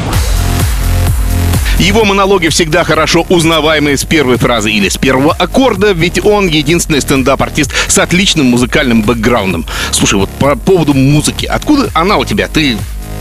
Его 1.81 2.05
монологи 2.05 2.47
всегда 2.49 2.83
хорошо 2.83 3.25
узнаваемые 3.27 3.97
с 3.97 4.05
первой 4.05 4.37
фразы 4.37 4.71
или 4.71 4.87
с 4.87 4.97
первого 4.97 5.33
аккорда, 5.33 5.93
ведь 5.93 6.23
он 6.23 6.47
единственный 6.47 7.01
стендап-артист 7.01 7.71
с 7.87 7.97
отличным 7.97 8.45
музыкальным 8.45 9.01
бэкграундом. 9.01 9.65
Слушай, 9.89 10.19
вот 10.19 10.29
по 10.29 10.55
поводу 10.55 10.93
музыки, 10.93 11.47
откуда 11.47 11.89
она 11.95 12.17
у 12.17 12.23
тебя? 12.23 12.47
Ты 12.47 12.77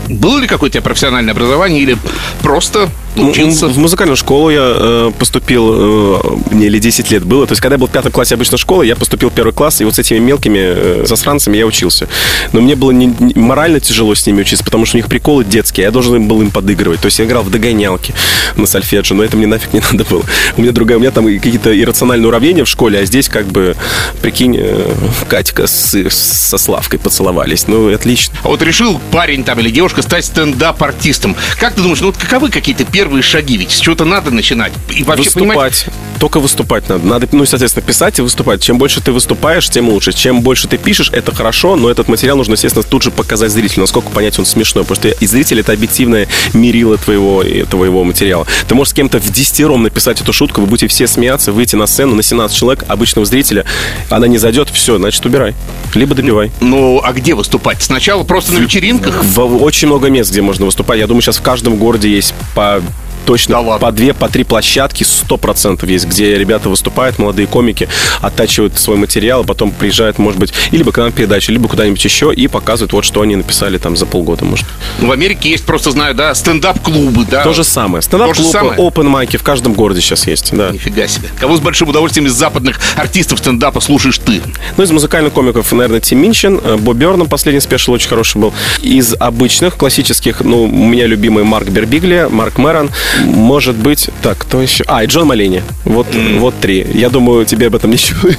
было 0.07 0.37
ли 0.37 0.45
какое-то 0.45 0.79
профессиональное 0.83 1.33
образование 1.33 1.81
или 1.81 1.97
просто 2.43 2.87
учился? 3.15 3.67
В 3.67 3.77
музыкальную 3.77 4.17
школу 4.17 4.49
я 4.49 4.61
э, 4.63 5.11
поступил, 5.17 5.71
э, 5.73 6.19
мне 6.51 6.67
или 6.67 6.79
10 6.79 7.11
лет 7.11 7.23
было. 7.23 7.45
То 7.47 7.51
есть, 7.53 7.61
когда 7.61 7.75
я 7.75 7.79
был 7.79 7.87
в 7.87 7.91
пятом 7.91 8.11
классе 8.11 8.35
обычной 8.35 8.57
школы, 8.57 8.85
я 8.85 8.95
поступил 8.95 9.29
в 9.29 9.33
первый 9.33 9.53
класс, 9.53 9.81
и 9.81 9.85
вот 9.85 9.95
с 9.95 9.99
этими 9.99 10.19
мелкими 10.19 10.59
э, 10.61 11.03
засранцами 11.05 11.57
я 11.57 11.65
учился. 11.65 12.07
Но 12.53 12.61
мне 12.61 12.75
было 12.75 12.91
не- 12.91 13.13
не- 13.19 13.33
морально 13.35 13.79
тяжело 13.79 14.15
с 14.15 14.25
ними 14.25 14.41
учиться, 14.41 14.63
потому 14.63 14.85
что 14.85 14.97
у 14.97 14.99
них 14.99 15.07
приколы 15.07 15.43
детские, 15.43 15.85
я 15.85 15.91
должен 15.91 16.27
был 16.27 16.41
им 16.41 16.51
подыгрывать. 16.51 17.01
То 17.01 17.07
есть, 17.07 17.19
я 17.19 17.25
играл 17.25 17.43
в 17.43 17.49
догонялки 17.51 18.13
на 18.55 18.65
сольфеджио, 18.65 19.15
но 19.15 19.23
это 19.23 19.35
мне 19.37 19.47
нафиг 19.47 19.73
не 19.73 19.81
надо 19.91 20.05
было. 20.05 20.23
У 20.57 20.61
меня 20.61 20.71
другая, 20.71 20.97
у 20.97 21.01
меня 21.01 21.11
там 21.11 21.25
какие-то 21.25 21.77
иррациональные 21.79 22.27
уравнения 22.27 22.63
в 22.63 22.69
школе, 22.69 22.99
а 22.99 23.05
здесь 23.05 23.27
как 23.29 23.47
бы, 23.47 23.75
прикинь, 24.21 24.55
э, 24.57 24.91
Катька 25.27 25.67
с- 25.67 26.09
со 26.09 26.57
Славкой 26.57 26.99
поцеловались. 26.99 27.67
Ну, 27.67 27.93
отлично. 27.93 28.35
А 28.43 28.47
вот 28.49 28.61
решил 28.61 28.99
парень 29.11 29.43
там 29.43 29.59
или 29.59 29.69
девушка 29.69 30.01
стать 30.01 30.25
стендап-артистом. 30.25 31.35
Как 31.59 31.73
ты 31.73 31.81
думаешь, 31.81 31.99
ну 32.01 32.07
вот 32.07 32.17
каковы 32.17 32.49
какие-то 32.49 32.83
первые 32.85 33.00
шаги? 33.21 33.57
Ведь 33.57 33.71
с 33.71 33.79
чего-то 33.79 34.05
надо 34.05 34.31
начинать. 34.31 34.73
И 34.89 35.03
вообще 35.03 35.23
выступать. 35.23 35.85
Только 36.21 36.39
выступать 36.39 36.87
надо. 36.87 37.03
Надо, 37.03 37.27
ну, 37.31 37.43
соответственно, 37.47 37.83
писать 37.83 38.19
и 38.19 38.21
выступать. 38.21 38.61
Чем 38.61 38.77
больше 38.77 39.01
ты 39.01 39.11
выступаешь, 39.11 39.67
тем 39.67 39.89
лучше. 39.89 40.13
Чем 40.13 40.41
больше 40.41 40.67
ты 40.67 40.77
пишешь, 40.77 41.09
это 41.11 41.33
хорошо, 41.33 41.75
но 41.75 41.89
этот 41.89 42.09
материал 42.09 42.37
нужно, 42.37 42.53
естественно, 42.53 42.83
тут 42.83 43.01
же 43.01 43.09
показать 43.09 43.49
зрителю, 43.49 43.81
насколько 43.81 44.11
понять 44.11 44.37
он 44.37 44.45
смешной. 44.45 44.83
Потому 44.83 44.97
что 44.97 45.07
и 45.09 45.25
зритель 45.25 45.61
это 45.61 45.71
объективное 45.71 46.27
мерило 46.53 46.99
твоего, 46.99 47.43
твоего 47.67 48.03
материала. 48.03 48.45
Ты 48.67 48.75
можешь 48.75 48.91
с 48.91 48.93
кем-то 48.93 49.19
в 49.19 49.31
десятером 49.31 49.81
написать 49.81 50.21
эту 50.21 50.31
шутку, 50.31 50.61
вы 50.61 50.67
будете 50.67 50.87
все 50.89 51.07
смеяться, 51.07 51.51
выйти 51.51 51.75
на 51.75 51.87
сцену 51.87 52.13
на 52.13 52.21
17 52.21 52.55
человек, 52.55 52.85
обычного 52.87 53.25
зрителя, 53.25 53.65
она 54.11 54.27
не 54.27 54.37
зайдет, 54.37 54.69
все, 54.69 54.99
значит, 54.99 55.25
убирай. 55.25 55.55
Либо 55.95 56.13
добивай. 56.13 56.51
ну 56.59 57.01
а 57.03 57.13
где 57.13 57.33
выступать? 57.33 57.81
Сначала 57.81 58.23
просто 58.23 58.53
на 58.53 58.59
вечеринках? 58.59 59.23
В 59.23 59.63
очень 59.63 59.87
много 59.87 60.11
мест, 60.11 60.29
где 60.29 60.43
можно 60.43 60.65
выступать. 60.65 60.99
Я 60.99 61.07
думаю, 61.07 61.23
сейчас 61.23 61.37
в 61.37 61.41
каждом 61.41 61.77
городе 61.77 62.11
есть 62.11 62.35
по 62.53 62.83
точно 63.25 63.55
Да 63.55 63.59
ладно. 63.61 63.87
по 63.87 63.91
две, 63.91 64.13
по 64.13 64.29
три 64.29 64.43
площадки, 64.43 65.03
сто 65.03 65.37
процентов 65.37 65.89
есть, 65.89 66.05
где 66.07 66.37
ребята 66.37 66.69
выступают, 66.69 67.19
молодые 67.19 67.47
комики, 67.47 67.87
оттачивают 68.21 68.77
свой 68.77 68.97
материал, 68.97 69.41
а 69.41 69.43
потом 69.43 69.71
приезжают, 69.71 70.17
может 70.17 70.39
быть, 70.39 70.53
и 70.71 70.77
либо 70.77 70.91
к 70.91 70.97
нам 70.97 71.11
передачу, 71.11 71.51
либо 71.51 71.67
куда-нибудь 71.67 72.03
еще 72.03 72.33
и 72.33 72.47
показывают 72.47 72.93
вот, 72.93 73.05
что 73.05 73.21
они 73.21 73.35
написали 73.35 73.77
там 73.77 73.95
за 73.95 74.05
полгода, 74.05 74.45
может. 74.45 74.65
Ну, 74.99 75.07
в 75.07 75.11
Америке 75.11 75.49
есть, 75.49 75.65
просто 75.65 75.91
знаю, 75.91 76.15
да, 76.15 76.33
стендап-клубы, 76.35 77.25
да. 77.29 77.43
То 77.43 77.53
же 77.53 77.63
самое. 77.63 78.01
Стендап-клубы, 78.01 78.75
open 78.77 79.03
майки 79.03 79.37
в 79.37 79.43
каждом 79.43 79.73
городе 79.73 80.01
сейчас 80.01 80.27
есть, 80.27 80.55
да. 80.55 80.71
Нифига 80.71 81.07
себе. 81.07 81.29
Кого 81.39 81.57
с 81.57 81.59
большим 81.59 81.89
удовольствием 81.89 82.27
из 82.27 82.33
западных 82.33 82.79
артистов 82.95 83.39
стендапа 83.39 83.79
слушаешь 83.81 84.17
ты? 84.17 84.41
Ну, 84.77 84.83
из 84.83 84.91
музыкальных 84.91 85.33
комиков, 85.33 85.71
наверное, 85.71 85.99
Тим 85.99 86.19
Минчин, 86.19 86.59
э, 86.63 86.77
Боб 86.77 86.97
Берном 86.97 87.27
последний 87.27 87.61
спешл 87.61 87.93
очень 87.93 88.09
хороший 88.09 88.37
был. 88.39 88.53
Из 88.81 89.15
обычных, 89.19 89.75
классических, 89.77 90.41
ну, 90.41 90.63
у 90.63 90.67
меня 90.67 91.07
любимый 91.07 91.43
Марк 91.43 91.69
Бербигли, 91.69 92.27
Марк 92.29 92.57
Мэрон. 92.57 92.89
Может 93.19 93.75
быть, 93.75 94.09
так, 94.21 94.37
кто 94.39 94.61
еще? 94.61 94.83
А, 94.87 95.03
и 95.03 95.07
Джон 95.07 95.27
Малини. 95.27 95.63
Вот, 95.85 96.07
вот 96.37 96.55
три. 96.59 96.85
Я 96.93 97.09
думаю, 97.09 97.45
тебе 97.45 97.67
об 97.67 97.75
этом 97.75 97.91
ничего 97.91 98.29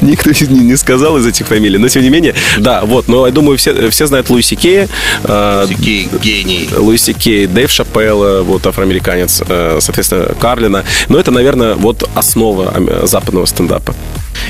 никто 0.00 0.30
не, 0.30 0.60
не 0.60 0.76
сказал 0.76 1.16
из 1.18 1.26
этих 1.26 1.46
фамилий. 1.46 1.78
Но, 1.78 1.88
тем 1.88 2.02
не 2.02 2.10
менее, 2.10 2.34
да, 2.58 2.84
вот. 2.84 3.08
Но 3.08 3.26
я 3.26 3.32
думаю, 3.32 3.58
все, 3.58 3.90
все 3.90 4.06
знают 4.06 4.30
Луиси 4.30 4.54
Кея. 4.54 4.88
э, 5.24 5.66
Сикей, 5.68 6.08
гений. 6.22 6.68
Луиси 6.76 7.12
Кей, 7.12 7.46
Дэйв 7.46 7.70
Шапелла, 7.70 8.42
вот 8.42 8.66
афроамериканец, 8.66 9.42
э, 9.48 9.78
соответственно, 9.80 10.34
Карлина. 10.40 10.84
Но 11.08 11.18
это, 11.18 11.30
наверное, 11.30 11.74
вот 11.74 12.08
основа 12.14 12.72
э, 12.76 13.06
западного 13.06 13.46
стендапа. 13.46 13.94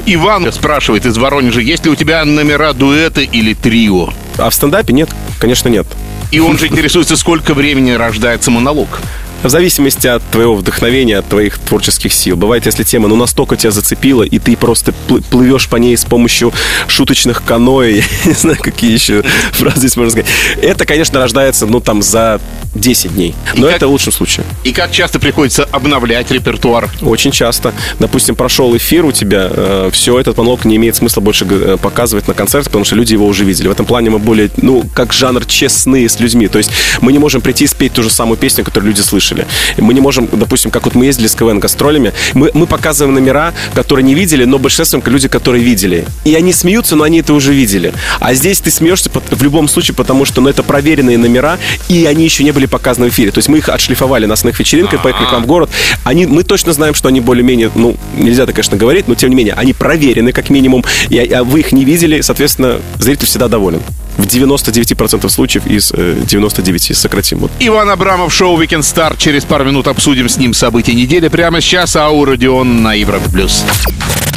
Иван 0.04 0.52
спрашивает 0.52 1.06
из 1.06 1.16
Воронежа, 1.16 1.60
есть 1.60 1.84
ли 1.84 1.90
у 1.90 1.94
тебя 1.94 2.24
номера 2.24 2.72
дуэта 2.72 3.20
или 3.20 3.54
трио? 3.54 4.10
А 4.36 4.50
в 4.50 4.54
стендапе 4.54 4.92
нет, 4.92 5.08
конечно, 5.38 5.68
нет. 5.68 5.86
И 6.32 6.40
он 6.40 6.58
же 6.58 6.66
интересуется, 6.66 7.16
сколько 7.16 7.54
времени 7.54 7.92
рождается 7.92 8.50
монолог. 8.50 9.00
В 9.42 9.49
зависимости 9.49 10.07
от 10.07 10.22
твоего 10.31 10.55
вдохновения, 10.57 11.18
от 11.18 11.29
твоих 11.29 11.59
творческих 11.59 12.12
сил. 12.12 12.37
Бывает, 12.37 12.66
если 12.66 12.83
тема 12.83 13.09
ну 13.09 13.16
настолько 13.16 13.57
тебя 13.57 13.70
зацепила, 13.70 14.22
и 14.22 14.38
ты 14.38 14.57
просто 14.57 14.92
пл- 15.09 15.22
плывешь 15.31 15.68
по 15.68 15.77
ней 15.77 15.96
с 15.96 16.05
помощью 16.05 16.53
шуточных 16.88 17.44
каноэ, 17.44 17.92
я 17.96 18.05
не 18.25 18.33
знаю, 18.33 18.59
какие 18.61 18.92
еще 18.92 19.22
фразы 19.53 19.79
здесь 19.81 19.96
можно 19.96 20.11
сказать. 20.11 20.29
Это, 20.61 20.85
конечно, 20.85 21.20
рождается, 21.20 21.66
ну, 21.66 21.81
там, 21.81 22.03
за 22.03 22.40
10 22.80 23.14
дней. 23.14 23.34
Но 23.54 23.66
как- 23.66 23.76
это 23.76 23.88
в 23.88 23.90
лучшем 23.90 24.12
случае. 24.12 24.46
И 24.64 24.72
как 24.72 24.90
часто 24.90 25.18
приходится 25.18 25.64
обновлять 25.64 26.30
репертуар? 26.30 26.90
Очень 27.02 27.30
часто. 27.30 27.72
Допустим, 27.98 28.34
прошел 28.36 28.76
эфир 28.76 29.04
у 29.04 29.12
тебя, 29.12 29.50
все, 29.90 30.18
этот 30.18 30.36
монолог 30.36 30.64
не 30.64 30.76
имеет 30.76 30.96
смысла 30.96 31.20
больше 31.20 31.46
э, 31.48 31.76
показывать 31.80 32.28
на 32.28 32.34
концерте, 32.34 32.68
потому 32.70 32.84
что 32.84 32.94
люди 32.96 33.12
его 33.12 33.26
уже 33.26 33.44
видели. 33.44 33.68
В 33.68 33.70
этом 33.70 33.86
плане 33.86 34.10
мы 34.10 34.18
более, 34.18 34.50
ну, 34.56 34.84
как 34.94 35.12
жанр 35.12 35.44
честные 35.46 36.08
с 36.08 36.20
людьми. 36.20 36.48
То 36.48 36.58
есть 36.58 36.70
мы 37.00 37.12
не 37.12 37.18
можем 37.18 37.40
прийти 37.40 37.64
и 37.64 37.66
спеть 37.66 37.92
ту 37.92 38.02
же 38.02 38.10
самую 38.10 38.36
песню, 38.36 38.64
которую 38.64 38.90
люди 38.90 39.00
слышали. 39.00 39.46
Мы 39.76 39.94
не 39.94 40.00
можем, 40.00 40.28
допустим, 40.32 40.70
как 40.70 40.84
вот 40.84 40.94
мы 40.94 41.06
ездили 41.06 41.26
с 41.26 41.34
КВН 41.34 41.60
гастролями, 41.60 42.12
мы, 42.34 42.50
мы 42.54 42.66
показываем 42.66 43.14
номера, 43.14 43.54
которые 43.74 44.04
не 44.04 44.14
видели, 44.14 44.44
но 44.44 44.58
большинством 44.58 45.02
люди, 45.06 45.28
которые 45.28 45.64
видели. 45.64 46.04
И 46.24 46.34
они 46.34 46.52
смеются, 46.52 46.96
но 46.96 47.04
они 47.04 47.20
это 47.20 47.32
уже 47.34 47.52
видели. 47.52 47.92
А 48.20 48.34
здесь 48.34 48.60
ты 48.60 48.70
смеешься 48.70 49.10
в 49.30 49.42
любом 49.42 49.68
случае, 49.68 49.94
потому 49.94 50.24
что 50.24 50.40
ну, 50.40 50.48
это 50.48 50.62
проверенные 50.62 51.18
номера, 51.18 51.58
и 51.88 52.04
они 52.06 52.24
еще 52.24 52.44
не 52.44 52.52
были 52.52 52.65
показаны 52.66 53.09
в 53.09 53.12
эфире. 53.12 53.31
То 53.31 53.38
есть 53.38 53.48
мы 53.48 53.59
их 53.59 53.68
отшлифовали 53.68 54.26
на 54.26 54.35
основных 54.35 54.59
вечеринках, 54.59 55.02
поехали 55.02 55.26
к 55.26 55.33
нам 55.33 55.42
в 55.44 55.46
город. 55.46 55.70
Они, 56.05 56.26
мы 56.26 56.42
точно 56.42 56.72
знаем, 56.72 56.94
что 56.94 57.09
они 57.09 57.20
более-менее, 57.20 57.70
ну, 57.74 57.96
нельзя 58.16 58.46
так, 58.46 58.55
конечно, 58.55 58.76
говорить, 58.76 59.09
но 59.09 59.14
тем 59.14 59.31
не 59.31 59.37
менее, 59.37 59.55
они 59.55 59.72
проверены 59.72 60.33
как 60.33 60.50
минимум, 60.50 60.85
и 61.09 61.18
а 61.18 61.44
вы 61.44 61.61
их 61.61 61.72
не 61.72 61.85
видели, 61.85 62.20
соответственно, 62.20 62.81
зритель 62.98 63.26
всегда 63.26 63.48
доволен. 63.48 63.81
В 64.16 64.24
99% 64.24 65.29
случаев 65.29 65.66
из 65.66 65.92
э, 65.94 66.16
99 66.26 66.96
сократим. 66.96 67.38
Вот. 67.38 67.50
Иван 67.61 67.90
Абрамов, 67.90 68.33
шоу 68.33 68.61
Weekend 68.61 68.81
Star. 68.81 69.14
Через 69.18 69.44
пару 69.44 69.64
минут 69.64 69.88
обсудим 69.88 70.29
с 70.29 70.38
ним 70.38 70.55
события 70.55 70.94
недели. 70.94 71.29
Прямо 71.29 71.61
сейчас 71.61 71.96
Ау 71.96 72.24
Родион 72.24 72.83
на 72.83 72.94
Европе+. 72.94 73.29
плюс. 73.31 73.64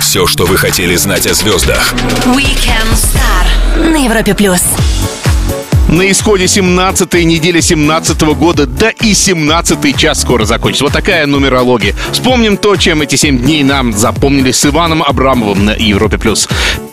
Все, 0.02 0.26
что 0.26 0.46
вы 0.46 0.58
хотели 0.58 0.96
знать 0.96 1.28
о 1.28 1.34
звездах. 1.34 1.94
Weekend 2.26 2.94
Star 2.94 3.90
на 3.90 4.04
Европе 4.04 4.34
плюс. 4.34 4.62
На 5.90 6.12
исходе 6.12 6.46
17-й 6.46 7.24
недели 7.24 7.62
17 7.62 8.22
года, 8.36 8.68
да 8.68 8.92
и 8.92 9.14
17-й 9.14 9.94
час 9.94 10.22
скоро 10.22 10.46
закончится. 10.46 10.84
Вот 10.84 10.94
такая 10.94 11.26
нумерология. 11.26 11.96
Вспомним 12.12 12.58
то, 12.58 12.76
чем 12.76 13.02
эти 13.02 13.16
7 13.16 13.40
дней 13.40 13.64
нам 13.64 13.92
запомнились 13.92 14.60
с 14.60 14.68
Иваном 14.68 15.02
Абрамовым 15.02 15.66
на 15.66 15.72
Европе+. 15.72 16.20
плюс. 16.20 16.48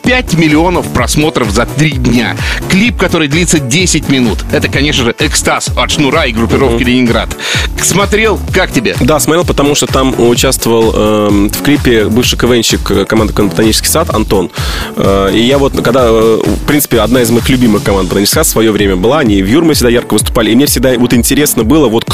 5 0.06 0.35
миллионов 0.35 0.87
просмотров 0.92 1.50
за 1.50 1.66
3 1.66 1.90
дня. 1.90 2.37
Клип, 2.70 2.96
который 2.96 3.26
длится 3.26 3.59
10 3.59 4.09
минут. 4.09 4.38
Это, 4.52 4.68
конечно 4.68 5.04
же, 5.04 5.14
экстаз 5.18 5.68
от 5.76 5.90
Шнура 5.90 6.26
и 6.26 6.32
группировки 6.32 6.85
«Ленинград». 6.85 7.37
Смотрел? 7.82 8.38
Как 8.54 8.70
тебе? 8.70 8.94
Да, 9.00 9.18
смотрел, 9.18 9.44
потому 9.44 9.74
что 9.74 9.88
там 9.88 10.14
участвовал 10.18 10.92
эм, 10.94 11.50
в 11.50 11.61
клипе 11.62 12.04
бывший 12.04 12.38
КВНщик 12.38 12.88
э, 12.92 13.04
команды 13.04 13.32
«Ботанический 13.35 13.88
сад» 13.88 14.14
Антон. 14.14 14.50
Э, 14.96 15.30
и 15.35 15.40
я 15.40 15.59
вот, 15.59 15.72
когда, 15.82 16.04
э, 16.06 16.40
в 16.44 16.66
принципе, 16.66 17.00
одна 17.00 17.22
из 17.22 17.30
моих 17.30 17.48
любимых 17.48 17.82
команд 17.82 18.09
«Ботанический 18.09 18.35
сад» 18.35 18.46
в 18.46 18.50
свое 18.50 18.70
время 18.70 18.86
была, 18.94 19.20
они 19.20 19.42
в 19.42 19.46
Юрме 19.46 19.75
всегда 19.75 19.90
ярко 19.90 20.14
выступали, 20.14 20.51
и 20.51 20.55
мне 20.55 20.66
всегда 20.66 20.96
вот 20.99 21.12
интересно 21.12 21.64
было, 21.64 21.88
вот 21.88 22.05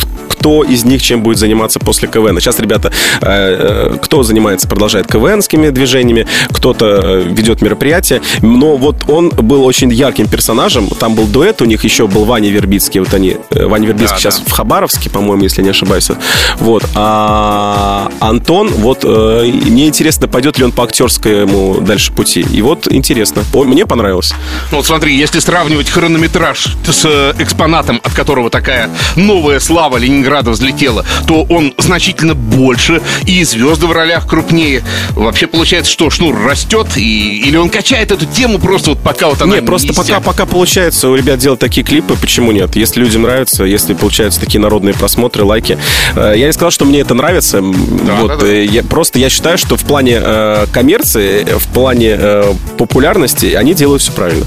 кто 0.42 0.64
из 0.64 0.84
них 0.84 1.00
чем 1.00 1.22
будет 1.22 1.38
заниматься 1.38 1.78
после 1.78 2.08
КВН. 2.08 2.40
Сейчас 2.40 2.58
ребята, 2.58 2.90
э, 3.20 3.92
э, 3.92 3.96
кто 4.02 4.24
занимается, 4.24 4.66
продолжает 4.66 5.06
КВНскими 5.06 5.68
движениями, 5.68 6.26
кто-то 6.48 6.86
э, 6.86 7.22
ведет 7.22 7.62
мероприятия, 7.62 8.20
но 8.40 8.76
вот 8.76 9.08
он 9.08 9.28
был 9.28 9.64
очень 9.64 9.92
ярким 9.92 10.26
персонажем, 10.26 10.88
там 10.88 11.14
был 11.14 11.28
дуэт, 11.28 11.62
у 11.62 11.64
них 11.64 11.84
еще 11.84 12.08
был 12.08 12.24
Ваня 12.24 12.50
Вербицкий, 12.50 12.98
вот 12.98 13.14
они, 13.14 13.36
Ваня 13.50 13.86
Вербицкий 13.86 14.14
Да, 14.14 14.18
сейчас 14.18 14.38
да. 14.40 14.44
в 14.46 14.50
Хабаровске, 14.50 15.10
по-моему, 15.10 15.44
если 15.44 15.62
не 15.62 15.70
ошибаюсь. 15.70 16.10
Вот. 16.56 16.84
А 16.96 18.10
Антон, 18.18 18.68
вот 18.68 19.04
мне 19.04 19.86
интересно, 19.86 20.26
пойдет 20.26 20.58
ли 20.58 20.64
он 20.64 20.72
по 20.72 20.82
актерскому 20.82 21.80
дальше 21.80 22.12
пути. 22.12 22.44
И 22.52 22.62
вот 22.62 22.88
интересно. 22.90 23.44
Мне 23.54 23.86
понравилось. 23.86 24.34
Ну, 24.72 24.78
Вот 24.78 24.86
смотри, 24.86 25.16
если 25.16 25.38
сравнивать 25.38 25.88
хронометраж 25.88 26.74
с 26.84 27.32
экспонатом, 27.38 28.00
от 28.02 28.12
которого 28.12 28.50
такая 28.50 28.90
новая 29.14 29.60
слава 29.60 29.98
Ленинграда 29.98 30.31
взлетела, 30.40 31.04
то 31.26 31.42
он 31.44 31.74
значительно 31.78 32.34
больше, 32.34 33.00
и 33.26 33.44
звезды 33.44 33.86
в 33.86 33.92
ролях 33.92 34.26
крупнее. 34.26 34.82
Вообще 35.10 35.46
получается, 35.46 35.92
что 35.92 36.08
шнур 36.10 36.36
растет, 36.44 36.86
и, 36.96 37.38
или 37.46 37.56
он 37.56 37.68
качает 37.70 38.10
эту 38.12 38.26
тему 38.26 38.58
просто 38.58 38.90
вот 38.90 39.00
пока 39.00 39.28
вот 39.28 39.40
она 39.42 39.56
Не, 39.56 39.62
просто 39.62 39.88
не 39.88 39.94
пока, 39.94 40.20
пока 40.20 40.46
получается 40.46 41.08
у 41.08 41.14
ребят 41.14 41.38
делать 41.38 41.60
такие 41.60 41.84
клипы, 41.84 42.16
почему 42.20 42.52
нет? 42.52 42.76
Если 42.76 43.00
людям 43.00 43.22
нравится, 43.22 43.64
если 43.64 43.94
получаются 43.94 44.40
такие 44.40 44.60
народные 44.60 44.94
просмотры, 44.94 45.44
лайки. 45.44 45.78
Э, 46.16 46.32
Я 46.36 46.46
не 46.46 46.52
сказал, 46.52 46.70
что 46.70 46.84
мне 46.84 47.00
это 47.00 47.14
нравится. 47.14 47.60
Да, 47.60 48.14
вот, 48.20 48.28
да, 48.28 48.36
да. 48.36 48.46
э, 48.46 48.64
я- 48.64 48.82
просто 48.82 49.18
я 49.18 49.28
считаю, 49.30 49.58
что 49.58 49.76
в 49.76 49.84
плане 49.84 50.18
э, 50.22 50.66
коммерции, 50.72 51.44
э, 51.46 51.58
в 51.58 51.66
плане 51.68 52.16
э, 52.18 52.54
популярности 52.78 53.46
они 53.54 53.74
делают 53.74 54.02
все 54.02 54.12
правильно. 54.12 54.46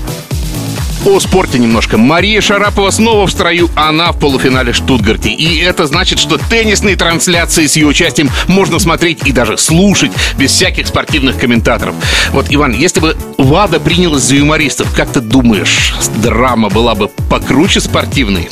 О 1.04 1.20
спорте 1.20 1.60
немножко. 1.60 1.98
Мария 1.98 2.42
Шарапова 2.42 2.90
снова 2.92 3.28
в 3.28 3.32
строю, 3.32 3.70
она 3.76 4.12
в 4.12 4.20
полуфинале 4.20 4.74
Штутгарте. 4.74 5.30
И 5.30 5.58
это 5.60 5.86
значит, 5.88 6.20
что 6.20 6.38
теннисные 6.38 6.96
трансляции 6.96 7.68
с 7.68 7.76
ее 7.76 7.88
участием 7.88 8.30
можно 8.48 8.80
смотреть 8.80 9.28
и 9.28 9.32
даже 9.32 9.58
слушать 9.58 10.12
без 10.38 10.52
всяких 10.52 10.88
спортивных 10.88 11.38
комментаторов. 11.40 11.96
Вот, 12.32 12.48
Иван, 12.50 12.74
если 12.74 13.00
бы 13.00 13.18
Вада 13.38 13.80
принялась 13.80 14.24
за 14.24 14.36
юмористов, 14.36 14.94
как 14.96 15.12
ты 15.12 15.22
думаешь, 15.22 15.94
драма 16.24 16.70
была 16.70 16.96
бы 16.96 17.10
покруче 17.30 17.82
спортивной? 17.82 18.50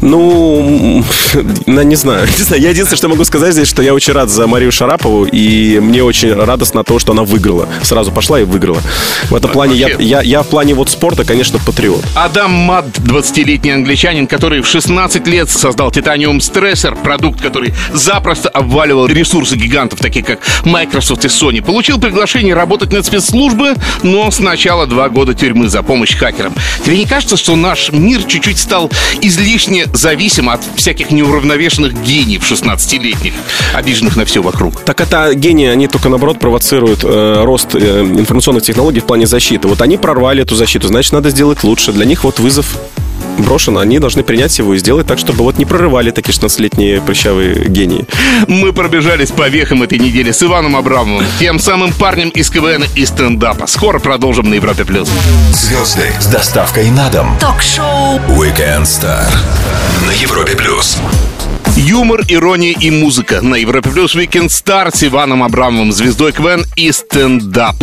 Ну, 0.00 1.04
не 1.66 1.94
знаю. 1.96 2.26
Не 2.38 2.44
знаю. 2.44 2.62
Я 2.62 2.70
единственное, 2.70 2.96
что 2.98 3.08
могу 3.08 3.24
сказать 3.24 3.52
здесь, 3.54 3.68
что 3.68 3.82
я 3.82 3.94
очень 3.94 4.12
рад 4.12 4.28
за 4.30 4.46
Марию 4.46 4.70
Шарапову, 4.72 5.24
и 5.24 5.78
мне 5.80 6.02
очень 6.02 6.32
радостно 6.32 6.84
то, 6.84 6.98
что 6.98 7.12
она 7.12 7.22
выиграла. 7.22 7.68
Сразу 7.82 8.12
пошла 8.12 8.40
и 8.40 8.44
выиграла. 8.44 8.80
В 9.30 9.34
этом 9.34 9.50
плане 9.50 9.74
я, 9.76 9.88
вообще- 9.88 10.04
я, 10.04 10.20
я 10.22 10.42
в 10.42 10.46
плане 10.48 10.74
вот 10.74 10.90
спорта, 10.90 11.24
конечно, 11.24 11.58
патриот. 11.58 12.04
Адам 12.14 12.50
Мад, 12.52 12.86
20-летний 12.98 13.70
англичанин, 13.70 14.26
который 14.26 14.60
в 14.60 14.66
16 14.66 15.26
лет 15.26 15.50
создал 15.50 15.90
Titanium 15.90 16.38
Stressor, 16.38 17.00
продукт, 17.02 17.40
который 17.40 17.74
запросто 17.92 18.48
обваливал 18.48 19.06
ресурсы 19.06 19.56
гигантов, 19.56 20.00
таких 20.00 20.26
как 20.26 20.40
Microsoft 20.64 21.24
и 21.24 21.28
Sony, 21.28 21.62
получил 21.62 21.98
приглашение 21.98 22.54
работать 22.54 22.92
на 22.92 23.02
спецслужбы, 23.02 23.74
но 24.02 24.30
сначала 24.30 24.86
два 24.86 25.08
года 25.08 25.34
тюрьмы 25.34 25.68
за 25.68 25.82
помощь 25.82 26.16
хакерам. 26.16 26.54
Тебе 26.84 26.98
не 26.98 27.06
кажется, 27.06 27.36
что 27.36 27.56
наш 27.56 27.92
мир 27.92 28.22
чуть-чуть 28.24 28.58
стал 28.58 28.90
излишне 29.54 29.86
зависим 29.92 30.48
от 30.48 30.60
всяких 30.76 31.10
неуравновешенных 31.12 31.94
гениев 32.02 32.50
16-летних, 32.50 33.32
обиженных 33.72 34.16
на 34.16 34.24
все 34.24 34.42
вокруг? 34.42 34.80
Так 34.80 35.00
это 35.00 35.32
гении, 35.34 35.68
они 35.68 35.86
только 35.86 36.08
наоборот 36.08 36.40
провоцируют 36.40 37.04
э, 37.04 37.44
рост 37.44 37.74
э, 37.74 38.00
информационных 38.02 38.64
технологий 38.64 39.00
в 39.00 39.04
плане 39.04 39.26
защиты. 39.26 39.68
Вот 39.68 39.80
они 39.80 39.96
прорвали 39.96 40.42
эту 40.42 40.56
защиту, 40.56 40.88
значит, 40.88 41.12
надо 41.12 41.30
сделать 41.30 41.62
лучше. 41.62 41.92
Для 41.92 42.04
них 42.04 42.24
вот 42.24 42.40
вызов 42.40 42.76
брошен, 43.38 43.78
они 43.78 43.98
должны 43.98 44.22
принять 44.22 44.56
его 44.58 44.74
и 44.74 44.78
сделать 44.78 45.06
так, 45.06 45.18
чтобы 45.18 45.44
вот 45.44 45.58
не 45.58 45.64
прорывали 45.64 46.10
такие 46.10 46.34
16-летние 46.34 47.00
прыщавые 47.00 47.66
гении. 47.68 48.06
Мы 48.48 48.72
пробежались 48.72 49.30
по 49.30 49.48
вехам 49.48 49.82
этой 49.82 49.98
недели 49.98 50.30
с 50.30 50.42
Иваном 50.42 50.76
Абрамовым, 50.76 51.26
тем 51.38 51.58
самым 51.58 51.92
парнем 51.92 52.30
из 52.30 52.50
КВН 52.50 52.84
и 52.94 53.06
стендапа. 53.06 53.66
Скоро 53.66 53.98
продолжим 53.98 54.50
на 54.50 54.54
Европе+. 54.54 54.84
плюс. 54.84 55.08
Звезды 55.52 56.10
с 56.20 56.26
доставкой 56.26 56.90
на 56.90 57.08
дом. 57.10 57.36
Ток-шоу 57.40 58.18
Weekend 58.28 58.82
Star 58.82 59.26
на 60.06 60.12
Европе 60.12 60.56
плюс. 60.56 60.98
Юмор, 61.84 62.22
ирония 62.28 62.72
и 62.72 62.90
музыка 62.90 63.42
на 63.42 63.56
Европе 63.56 63.90
Плюс 63.90 64.16
Weekend 64.16 64.46
Star 64.46 64.90
с 64.90 65.04
Иваном 65.04 65.42
Абрамовым, 65.42 65.92
звездой 65.92 66.32
КВН 66.32 66.64
и 66.76 66.90
стендап. 66.90 67.76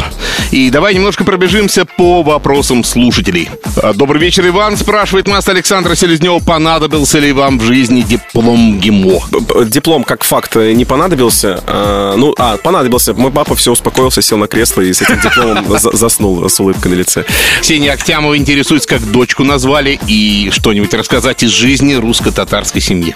И 0.49 0.71
давай 0.71 0.95
немножко 0.95 1.23
пробежимся 1.23 1.85
по 1.85 2.23
вопросам 2.23 2.83
слушателей. 2.83 3.47
А, 3.77 3.93
Добрый 3.93 4.19
вечер, 4.19 4.45
Иван. 4.47 4.75
Спрашивает 4.75 5.27
нас 5.27 5.47
Александра 5.47 5.93
Селезнева, 5.93 6.39
понадобился 6.39 7.19
ли 7.19 7.31
вам 7.31 7.59
в 7.59 7.63
жизни 7.63 8.01
диплом 8.01 8.79
ГИМО? 8.79 9.65
Диплом 9.67 10.03
как 10.03 10.23
факт 10.23 10.55
э, 10.57 10.73
не 10.73 10.83
понадобился. 10.83 11.63
А, 11.67 12.15
ну, 12.17 12.33
а, 12.39 12.57
понадобился. 12.57 13.13
Мой 13.13 13.31
папа 13.31 13.55
все 13.55 13.71
успокоился, 13.71 14.23
сел 14.23 14.37
на 14.39 14.47
кресло 14.47 14.81
и 14.81 14.91
с 14.91 15.01
этим 15.03 15.21
дипломом 15.21 15.65
за- 15.79 15.95
заснул 15.95 16.49
с 16.49 16.59
улыбкой 16.59 16.91
на 16.91 16.95
лице. 16.95 17.23
Ксения 17.61 17.93
Октямова 17.93 18.35
интересуется, 18.35 18.89
как 18.89 19.09
дочку 19.11 19.43
назвали, 19.43 19.99
и 20.07 20.49
что-нибудь 20.51 20.93
рассказать 20.95 21.43
из 21.43 21.51
жизни 21.51 21.93
русско-татарской 21.93 22.81
семьи. 22.81 23.15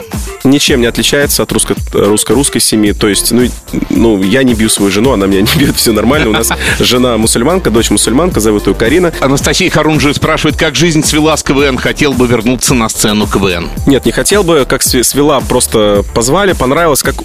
Ничем 0.76 0.82
не 0.82 0.88
отличается 0.88 1.44
от 1.44 1.52
русско- 1.54 1.78
русско-русской 1.94 2.60
семьи. 2.60 2.92
То 2.92 3.08
есть, 3.08 3.32
ну, 3.32 3.48
ну, 3.90 4.22
я 4.22 4.44
не 4.44 4.54
бью 4.56 4.68
свою 4.70 4.92
жену, 4.92 5.14
она 5.14 5.26
меня 5.26 5.40
не 5.42 5.58
бьет, 5.58 5.78
все 5.78 5.94
нормально. 5.94 6.30
У 6.30 6.34
нас 6.34 6.50
жена 6.82 7.18
мусульманка, 7.18 7.70
дочь 7.70 7.90
мусульманка, 7.92 8.42
зовут 8.42 8.68
ее 8.68 8.74
Карина. 8.74 9.14
Анастасия 9.22 9.70
Харунжи 9.70 10.14
спрашивает, 10.14 10.58
как 10.58 10.76
жизнь 10.76 11.02
свела 11.06 11.38
с 11.38 11.44
КВН, 11.44 11.78
хотел 11.78 12.12
бы 12.12 12.28
вернуться 12.28 12.74
на 12.74 12.90
сцену 12.90 13.26
КВН. 13.26 13.70
Нет, 13.88 14.06
не 14.06 14.12
хотел 14.12 14.44
бы, 14.44 14.66
как 14.68 14.82
све- 14.82 15.04
свела, 15.04 15.40
просто 15.40 16.04
позвали, 16.14 16.52
понравилось, 16.52 17.04
как 17.04 17.16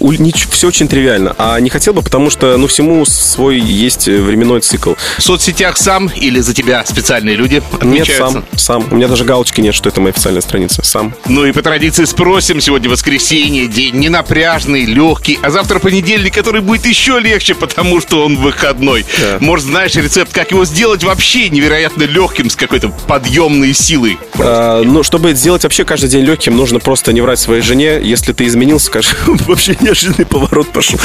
все 0.51 0.67
очень 0.67 0.87
тривиально. 0.87 1.35
А 1.37 1.59
не 1.59 1.69
хотел 1.69 1.93
бы, 1.93 2.01
потому 2.01 2.29
что, 2.29 2.55
ну, 2.55 2.67
всему 2.67 3.03
свой 3.05 3.59
есть 3.59 4.07
временной 4.07 4.61
цикл. 4.61 4.93
В 5.17 5.21
соцсетях 5.21 5.75
сам 5.75 6.07
или 6.15 6.39
за 6.39 6.53
тебя 6.53 6.85
специальные 6.85 7.35
люди 7.35 7.55
Нет, 7.55 7.63
отмечаются? 7.73 8.31
сам, 8.31 8.45
сам. 8.55 8.85
У 8.91 8.95
меня 8.95 9.09
даже 9.09 9.25
галочки 9.25 9.59
нет, 9.59 9.75
что 9.75 9.89
это 9.89 9.99
моя 9.99 10.11
официальная 10.11 10.41
страница. 10.41 10.81
Сам. 10.85 11.13
Ну 11.27 11.43
и 11.45 11.51
по 11.51 11.61
традиции 11.61 12.05
спросим, 12.05 12.61
сегодня 12.61 12.89
воскресенье, 12.89 13.40
воскресенье, 13.41 13.67
день 13.67 13.95
ненапряжный, 13.95 14.85
легкий, 14.85 15.39
а 15.41 15.49
завтра 15.49 15.79
понедельник, 15.79 16.33
который 16.33 16.61
будет 16.61 16.85
еще 16.85 17.19
легче, 17.19 17.55
потому 17.55 17.99
что 17.99 18.23
он 18.25 18.37
выходной. 18.37 19.05
Да. 19.19 19.37
Может, 19.39 19.65
знаешь 19.65 19.95
рецепт, 19.95 20.31
как 20.31 20.51
его 20.51 20.63
сделать 20.65 21.03
вообще 21.03 21.49
невероятно 21.49 22.03
легким, 22.03 22.49
с 22.49 22.55
какой-то 22.55 22.89
подъемной 23.07 23.73
силой? 23.73 24.17
А, 24.37 24.83
ну, 24.83 25.03
чтобы 25.03 25.33
сделать 25.33 25.63
вообще 25.63 25.85
каждый 25.85 26.09
день 26.09 26.23
легким, 26.23 26.55
нужно 26.55 26.79
просто 26.79 27.13
не 27.13 27.21
врать 27.21 27.39
своей 27.39 27.61
жене. 27.61 27.99
Если 28.01 28.33
ты 28.33 28.45
изменился, 28.45 28.87
скажи, 28.87 29.09
вообще 29.25 29.75
неожиданный 29.81 30.25
поворот 30.25 30.71
пошел. 30.71 30.99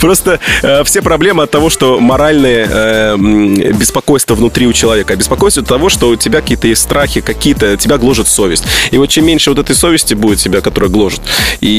Просто 0.00 0.38
э, 0.62 0.84
все 0.84 1.02
проблемы 1.02 1.42
от 1.42 1.50
того, 1.50 1.70
что 1.70 1.98
моральные 1.98 2.68
э, 2.70 3.14
м, 3.14 3.54
беспокойства 3.54 4.34
внутри 4.34 4.66
у 4.66 4.72
человека. 4.72 5.14
А 5.14 5.16
беспокойство 5.16 5.62
от 5.62 5.68
того, 5.68 5.88
что 5.88 6.08
у 6.08 6.16
тебя 6.16 6.40
какие-то 6.40 6.68
есть 6.68 6.82
страхи, 6.82 7.20
какие-то, 7.20 7.76
тебя 7.76 7.98
гложет 7.98 8.28
совесть. 8.28 8.64
И 8.90 8.98
вот 8.98 9.08
чем 9.08 9.26
меньше 9.26 9.50
вот 9.50 9.58
этой 9.58 9.74
совести 9.74 10.14
будет 10.14 10.38
тебя, 10.38 10.60
которая 10.60 10.90
гложет, 10.90 11.20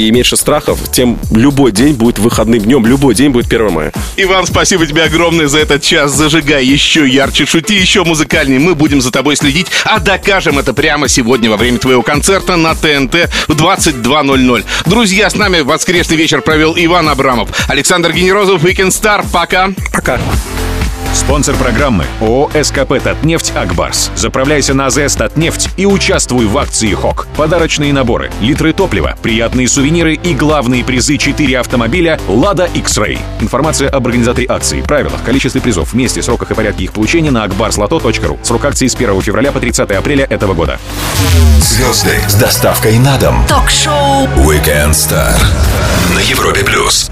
и 0.07 0.11
меньше 0.11 0.37
страхов, 0.37 0.79
тем 0.91 1.19
любой 1.31 1.71
день 1.71 1.93
будет 1.93 2.19
выходным 2.19 2.59
днем, 2.59 2.85
любой 2.85 3.15
день 3.15 3.29
будет 3.29 3.47
1 3.47 3.71
мая. 3.71 3.93
Иван, 4.17 4.45
спасибо 4.45 4.85
тебе 4.85 5.03
огромное 5.03 5.47
за 5.47 5.59
этот 5.59 5.81
час. 5.81 6.11
Зажигай 6.11 6.65
еще 6.65 7.07
ярче, 7.07 7.45
шути 7.45 7.75
еще 7.75 8.03
музыкальнее. 8.03 8.59
Мы 8.59 8.75
будем 8.75 9.01
за 9.01 9.11
тобой 9.11 9.35
следить, 9.35 9.67
а 9.83 9.99
докажем 9.99 10.59
это 10.59 10.73
прямо 10.73 11.07
сегодня 11.07 11.49
во 11.49 11.57
время 11.57 11.77
твоего 11.77 12.01
концерта 12.01 12.55
на 12.55 12.75
ТНТ 12.75 13.29
в 13.47 13.53
22.00. 13.53 14.65
Друзья, 14.85 15.29
с 15.29 15.35
нами 15.35 15.61
воскресный 15.61 16.17
вечер 16.17 16.41
провел 16.41 16.73
Иван 16.77 17.09
Абрамов. 17.09 17.49
Александр 17.69 18.11
Генерозов, 18.11 18.63
Weekend 18.63 18.89
Star. 18.89 19.25
Пока. 19.31 19.69
Пока. 19.91 20.19
Спонсор 21.13 21.55
программы 21.55 22.05
ООО 22.21 22.49
«СКП 22.63 22.93
Татнефть 23.03 23.51
Акбарс». 23.55 24.11
Заправляйся 24.15 24.73
на 24.73 24.85
АЗС 24.87 25.15
Татнефть 25.15 25.69
и 25.77 25.85
участвуй 25.85 26.45
в 26.45 26.57
акции 26.57 26.93
ХОК. 26.93 27.27
Подарочные 27.35 27.93
наборы, 27.93 28.31
литры 28.39 28.73
топлива, 28.73 29.15
приятные 29.21 29.67
сувениры 29.67 30.13
и 30.13 30.33
главные 30.33 30.83
призы 30.83 31.17
4 31.17 31.59
автомобиля 31.59 32.19
«Лада 32.27 32.69
X-Ray». 32.73 33.19
Информация 33.39 33.89
об 33.89 34.07
организаторе 34.07 34.47
акции, 34.47 34.81
правилах, 34.81 35.23
количестве 35.23 35.61
призов, 35.61 35.93
месте, 35.93 36.21
сроках 36.21 36.51
и 36.51 36.53
порядке 36.53 36.85
их 36.85 36.93
получения 36.93 37.31
на 37.31 37.45
akbarslato.ru. 37.45 38.39
Срок 38.43 38.65
акции 38.65 38.87
с 38.87 38.95
1 38.95 39.21
февраля 39.21 39.51
по 39.51 39.59
30 39.59 39.91
апреля 39.91 40.25
этого 40.25 40.53
года. 40.53 40.79
Звезды 41.59 42.17
с 42.27 42.35
доставкой 42.35 42.97
на 42.99 43.17
дом. 43.17 43.45
Ток-шоу 43.47 44.27
Weekend 44.37 44.91
Star 44.91 45.33
на 46.13 46.19
Европе 46.19 46.63
плюс. 46.63 47.09